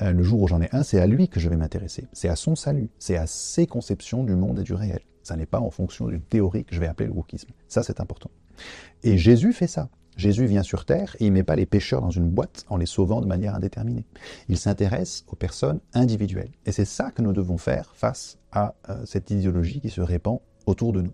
euh, 0.00 0.12
le 0.12 0.22
jour 0.22 0.40
où 0.40 0.48
j'en 0.48 0.62
ai 0.62 0.68
un, 0.72 0.82
c'est 0.82 1.00
à 1.00 1.06
lui 1.06 1.28
que 1.28 1.40
je 1.40 1.48
vais 1.48 1.56
m'intéresser. 1.56 2.06
C'est 2.12 2.28
à 2.28 2.36
son 2.36 2.56
salut, 2.56 2.90
c'est 2.98 3.16
à 3.16 3.26
ses 3.26 3.66
conceptions 3.66 4.24
du 4.24 4.34
monde 4.34 4.60
et 4.60 4.62
du 4.62 4.74
réel. 4.74 5.00
Ça 5.22 5.36
n'est 5.36 5.46
pas 5.46 5.60
en 5.60 5.70
fonction 5.70 6.08
d'une 6.08 6.22
théorie 6.22 6.64
que 6.64 6.74
je 6.74 6.80
vais 6.80 6.88
appeler 6.88 7.08
le 7.08 7.14
wokisme. 7.14 7.50
Ça, 7.68 7.82
c'est 7.82 8.00
important. 8.00 8.30
Et 9.02 9.18
Jésus 9.18 9.52
fait 9.52 9.66
ça. 9.66 9.88
Jésus 10.16 10.46
vient 10.46 10.62
sur 10.62 10.84
Terre 10.84 11.16
et 11.18 11.26
il 11.26 11.30
ne 11.30 11.36
met 11.36 11.42
pas 11.42 11.56
les 11.56 11.66
pécheurs 11.66 12.02
dans 12.02 12.10
une 12.10 12.28
boîte 12.28 12.64
en 12.68 12.76
les 12.76 12.86
sauvant 12.86 13.20
de 13.20 13.26
manière 13.26 13.54
indéterminée. 13.54 14.04
Il 14.48 14.58
s'intéresse 14.58 15.24
aux 15.28 15.36
personnes 15.36 15.80
individuelles. 15.94 16.52
Et 16.66 16.72
c'est 16.72 16.84
ça 16.84 17.10
que 17.10 17.22
nous 17.22 17.32
devons 17.32 17.58
faire 17.58 17.92
face 17.94 18.38
à 18.52 18.74
euh, 18.88 19.02
cette 19.06 19.30
idéologie 19.30 19.80
qui 19.80 19.90
se 19.90 20.00
répand 20.00 20.40
autour 20.66 20.92
de 20.92 21.02
nous. 21.02 21.12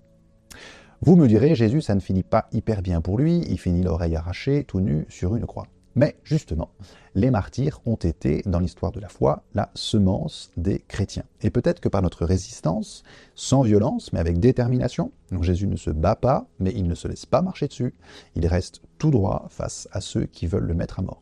Vous 1.00 1.14
me 1.14 1.28
direz, 1.28 1.54
Jésus, 1.54 1.80
ça 1.80 1.94
ne 1.94 2.00
finit 2.00 2.24
pas 2.24 2.48
hyper 2.52 2.82
bien 2.82 3.00
pour 3.00 3.18
lui, 3.18 3.44
il 3.48 3.58
finit 3.58 3.82
l'oreille 3.82 4.16
arrachée, 4.16 4.64
tout 4.64 4.80
nu, 4.80 5.06
sur 5.08 5.36
une 5.36 5.46
croix. 5.46 5.68
Mais 5.98 6.14
justement, 6.22 6.70
les 7.16 7.32
martyrs 7.32 7.80
ont 7.84 7.96
été, 7.96 8.42
dans 8.46 8.60
l'histoire 8.60 8.92
de 8.92 9.00
la 9.00 9.08
foi, 9.08 9.42
la 9.54 9.68
semence 9.74 10.52
des 10.56 10.78
chrétiens. 10.78 11.24
Et 11.42 11.50
peut-être 11.50 11.80
que 11.80 11.88
par 11.88 12.02
notre 12.02 12.24
résistance, 12.24 13.02
sans 13.34 13.62
violence, 13.62 14.12
mais 14.12 14.20
avec 14.20 14.38
détermination, 14.38 15.10
Jésus 15.40 15.66
ne 15.66 15.74
se 15.74 15.90
bat 15.90 16.14
pas, 16.14 16.46
mais 16.60 16.72
il 16.72 16.86
ne 16.86 16.94
se 16.94 17.08
laisse 17.08 17.26
pas 17.26 17.42
marcher 17.42 17.66
dessus, 17.66 17.94
il 18.36 18.46
reste 18.46 18.80
tout 18.98 19.10
droit 19.10 19.48
face 19.50 19.88
à 19.90 20.00
ceux 20.00 20.26
qui 20.26 20.46
veulent 20.46 20.68
le 20.68 20.74
mettre 20.74 21.00
à 21.00 21.02
mort. 21.02 21.20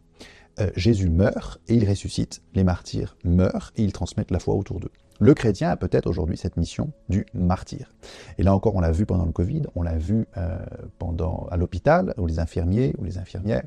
Euh, 0.60 0.70
Jésus 0.76 1.08
meurt 1.08 1.58
et 1.68 1.74
il 1.74 1.88
ressuscite, 1.88 2.42
les 2.52 2.62
martyrs 2.62 3.16
meurent 3.24 3.72
et 3.76 3.82
ils 3.82 3.94
transmettent 3.94 4.30
la 4.30 4.40
foi 4.40 4.56
autour 4.56 4.78
d'eux. 4.78 4.92
Le 5.18 5.33
chrétien 5.33 5.70
a 5.70 5.76
peut-être 5.76 6.07
aujourd'hui 6.07 6.37
cette 6.37 6.57
mission 6.57 6.92
du 7.09 7.24
martyr. 7.33 7.92
Et 8.38 8.42
là 8.42 8.55
encore, 8.55 8.74
on 8.76 8.81
l'a 8.81 8.92
vu 8.92 9.07
pendant 9.07 9.24
le 9.24 9.33
Covid, 9.33 9.62
on 9.74 9.83
l'a 9.83 9.96
vu 9.96 10.26
euh, 10.37 10.59
pendant 10.98 11.46
à 11.50 11.57
l'hôpital, 11.57 12.14
où 12.18 12.26
les 12.26 12.38
infirmiers 12.38 12.94
les 13.02 13.18
infirmières, 13.18 13.64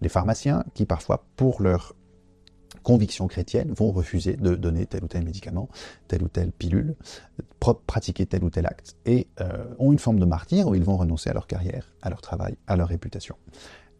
les 0.00 0.08
pharmaciens, 0.08 0.64
qui 0.74 0.84
parfois, 0.84 1.24
pour 1.36 1.62
leur 1.62 1.94
conviction 2.82 3.28
chrétienne, 3.28 3.72
vont 3.72 3.92
refuser 3.92 4.34
de 4.36 4.54
donner 4.54 4.86
tel 4.86 5.04
ou 5.04 5.06
tel 5.06 5.24
médicament, 5.24 5.68
telle 6.08 6.22
ou 6.22 6.28
telle 6.28 6.52
pilule, 6.52 6.96
pratiquer 7.86 8.26
tel 8.26 8.44
ou 8.44 8.50
tel 8.50 8.66
acte, 8.66 8.96
et 9.06 9.28
euh, 9.40 9.64
ont 9.78 9.92
une 9.92 9.98
forme 9.98 10.18
de 10.18 10.24
martyr 10.24 10.66
où 10.68 10.74
ils 10.74 10.84
vont 10.84 10.96
renoncer 10.96 11.30
à 11.30 11.34
leur 11.34 11.46
carrière, 11.46 11.94
à 12.02 12.10
leur 12.10 12.20
travail, 12.20 12.56
à 12.66 12.76
leur 12.76 12.88
réputation. 12.88 13.36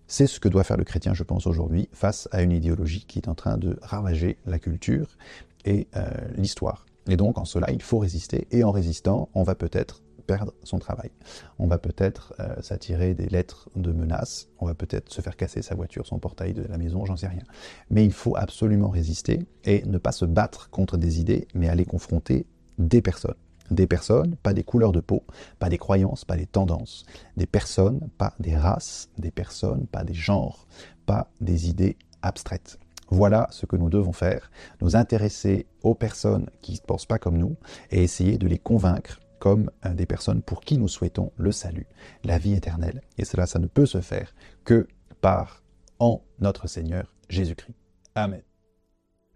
C'est 0.07 0.27
ce 0.27 0.41
que 0.41 0.49
doit 0.49 0.65
faire 0.65 0.77
le 0.77 0.85
chrétien, 0.85 1.15
je 1.15 1.23
pense, 1.23 1.47
aujourd'hui, 1.47 1.89
face 1.93 2.29
à 2.33 2.43
une 2.43 2.53
idéologie 2.53 3.05
qui 3.07 3.21
est 3.21 3.29
en 3.29 3.35
train 3.35 3.59
de 3.59 3.79
ravager 3.81 4.39
la 4.45 4.59
culture 4.59 5.17
et 5.65 5.87
euh, 5.95 6.11
l'histoire. 6.37 6.85
Et 7.11 7.16
donc, 7.16 7.38
en 7.38 7.44
cela, 7.44 7.70
il 7.73 7.83
faut 7.83 7.99
résister. 7.99 8.46
Et 8.53 8.62
en 8.64 8.70
résistant, 8.70 9.29
on 9.35 9.42
va 9.42 9.57
peut-être 9.57 10.03
perdre 10.27 10.55
son 10.62 10.79
travail. 10.79 11.11
On 11.59 11.66
va 11.66 11.79
peut-être 11.79 12.35
euh, 12.38 12.55
s'attirer 12.62 13.14
des 13.14 13.29
lettres 13.29 13.68
de 13.75 13.90
menaces. 13.90 14.49
On 14.61 14.66
va 14.66 14.75
peut-être 14.75 15.12
se 15.12 15.20
faire 15.20 15.37
casser 15.37 15.61
sa 15.61 15.75
voiture, 15.75 16.07
son 16.07 16.20
portail 16.20 16.55
de 16.55 16.62
la 16.62 16.79
maison, 16.79 17.05
j'en 17.05 17.16
sais 17.16 17.27
rien. 17.27 17.42
Mais 17.90 18.05
il 18.05 18.12
faut 18.12 18.37
absolument 18.37 18.90
résister 18.90 19.40
et 19.64 19.83
ne 19.87 19.99
pas 19.99 20.12
se 20.12 20.25
battre 20.25 20.70
contre 20.70 20.96
des 20.96 21.20
idées, 21.20 21.49
mais 21.55 21.68
aller 21.68 21.85
confronter 21.85 22.46
des 22.79 23.03
personnes. 23.03 23.35
Des 23.73 23.87
personnes, 23.87 24.37
pas 24.37 24.53
des 24.53 24.64
couleurs 24.64 24.92
de 24.92 25.01
peau, 25.01 25.25
pas 25.61 25.68
des 25.68 25.79
croyances, 25.79 26.25
pas 26.25 26.37
des 26.37 26.46
tendances. 26.46 27.07
Des 27.37 27.46
personnes, 27.46 28.09
pas 28.18 28.35
des 28.40 28.57
races. 28.57 29.09
Des 29.18 29.31
personnes, 29.31 29.87
pas 29.87 30.03
des 30.05 30.14
genres, 30.14 30.66
pas 31.07 31.31
des 31.40 31.68
idées 31.68 31.96
abstraites. 32.23 32.80
Voilà 33.11 33.49
ce 33.51 33.66
que 33.66 33.77
nous 33.77 33.90
devons 33.90 34.12
faire, 34.12 34.51
nous 34.81 34.94
intéresser 34.94 35.66
aux 35.83 35.94
personnes 35.94 36.49
qui 36.62 36.75
ne 36.75 36.87
pensent 36.87 37.07
pas 37.07 37.18
comme 37.18 37.37
nous 37.37 37.57
et 37.90 38.03
essayer 38.05 38.38
de 38.38 38.46
les 38.46 38.59
convaincre 38.59 39.20
comme 39.40 39.70
des 39.94 40.07
personnes 40.07 40.42
pour 40.42 40.61
qui 40.61 40.79
nous 40.79 40.87
souhaitons 40.87 41.33
le 41.37 41.51
salut, 41.51 41.87
la 42.25 42.38
vie 42.38 42.53
éternelle. 42.53 43.01
Et 43.18 43.25
cela, 43.25 43.46
ça 43.46 43.59
ne 43.59 43.66
peut 43.66 43.87
se 43.87 44.01
faire 44.01 44.35
que 44.64 44.87
par 45.20 45.64
en 45.99 46.23
notre 46.38 46.68
Seigneur 46.68 47.12
Jésus-Christ. 47.29 47.75
Amen. 48.14 48.42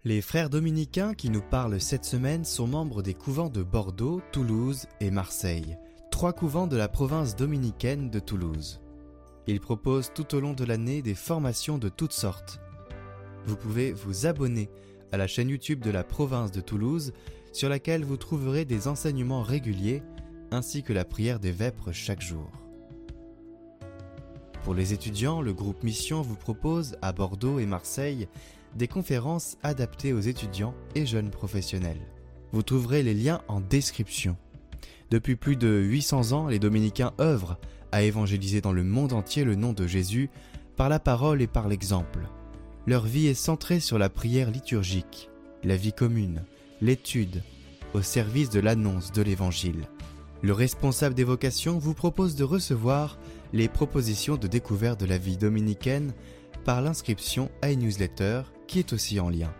Les 0.05 0.21
frères 0.21 0.51
dominicains 0.51 1.15
qui 1.15 1.29
nous 1.29 1.41
parlent 1.41 1.81
cette 1.81 2.05
semaine 2.05 2.45
sont 2.45 2.67
membres 2.67 3.01
des 3.01 3.15
couvents 3.15 3.49
de 3.49 3.63
Bordeaux, 3.63 4.21
Toulouse 4.31 4.85
et 5.01 5.09
Marseille, 5.09 5.77
trois 6.11 6.31
couvents 6.31 6.67
de 6.67 6.77
la 6.77 6.87
province 6.87 7.35
dominicaine 7.35 8.11
de 8.11 8.19
Toulouse. 8.19 8.81
Ils 9.47 9.59
proposent 9.59 10.11
tout 10.13 10.35
au 10.35 10.39
long 10.39 10.53
de 10.53 10.63
l'année 10.63 11.01
des 11.01 11.15
formations 11.15 11.77
de 11.77 11.89
toutes 11.89 12.13
sortes 12.13 12.59
vous 13.45 13.55
pouvez 13.55 13.91
vous 13.91 14.25
abonner 14.25 14.69
à 15.11 15.17
la 15.17 15.27
chaîne 15.27 15.49
YouTube 15.49 15.81
de 15.81 15.91
la 15.91 16.03
province 16.03 16.51
de 16.51 16.61
Toulouse 16.61 17.13
sur 17.51 17.69
laquelle 17.69 18.03
vous 18.03 18.17
trouverez 18.17 18.65
des 18.65 18.87
enseignements 18.87 19.43
réguliers 19.43 20.03
ainsi 20.51 20.83
que 20.83 20.93
la 20.93 21.05
prière 21.05 21.39
des 21.39 21.51
vêpres 21.51 21.91
chaque 21.91 22.21
jour. 22.21 22.51
Pour 24.63 24.73
les 24.73 24.93
étudiants, 24.93 25.41
le 25.41 25.53
groupe 25.53 25.83
Mission 25.83 26.21
vous 26.21 26.35
propose 26.35 26.97
à 27.01 27.13
Bordeaux 27.13 27.59
et 27.59 27.65
Marseille 27.65 28.27
des 28.75 28.87
conférences 28.87 29.57
adaptées 29.63 30.11
aux 30.11 30.19
étudiants 30.19 30.73
et 30.95 31.05
jeunes 31.05 31.29
professionnels. 31.29 32.01
Vous 32.51 32.63
trouverez 32.63 33.03
les 33.03 33.13
liens 33.13 33.41
en 33.47 33.61
description. 33.61 34.37
Depuis 35.11 35.35
plus 35.35 35.55
de 35.55 35.67
800 35.67 36.31
ans, 36.31 36.47
les 36.47 36.59
dominicains 36.59 37.13
œuvrent 37.21 37.59
à 37.91 38.01
évangéliser 38.01 38.59
dans 38.59 38.73
le 38.73 38.83
monde 38.83 39.13
entier 39.13 39.43
le 39.43 39.55
nom 39.55 39.71
de 39.71 39.87
Jésus 39.87 40.29
par 40.75 40.89
la 40.89 40.99
parole 40.99 41.41
et 41.41 41.47
par 41.47 41.67
l'exemple. 41.67 42.27
Leur 42.87 43.05
vie 43.05 43.25
est 43.25 43.33
centrée 43.33 43.79
sur 43.79 43.97
la 43.97 44.09
prière 44.09 44.51
liturgique, 44.51 45.31
la 45.63 45.75
vie 45.75 45.93
commune, 45.93 46.43
l'étude, 46.81 47.41
au 47.95 48.03
service 48.03 48.51
de 48.51 48.59
l'annonce 48.59 49.11
de 49.11 49.23
l'Évangile. 49.23 49.87
Le 50.43 50.53
responsable 50.53 51.15
des 51.15 51.23
vocations 51.23 51.79
vous 51.79 51.95
propose 51.95 52.35
de 52.35 52.43
recevoir 52.43 53.17
les 53.53 53.67
propositions 53.67 54.37
de 54.37 54.45
découverte 54.45 54.99
de 54.99 55.07
la 55.07 55.17
vie 55.17 55.37
dominicaine 55.37 56.13
par 56.63 56.83
l'inscription 56.83 57.49
à 57.63 57.71
une 57.71 57.79
newsletter 57.79 58.43
qui 58.67 58.77
est 58.77 58.93
aussi 58.93 59.19
en 59.19 59.29
lien. 59.29 59.51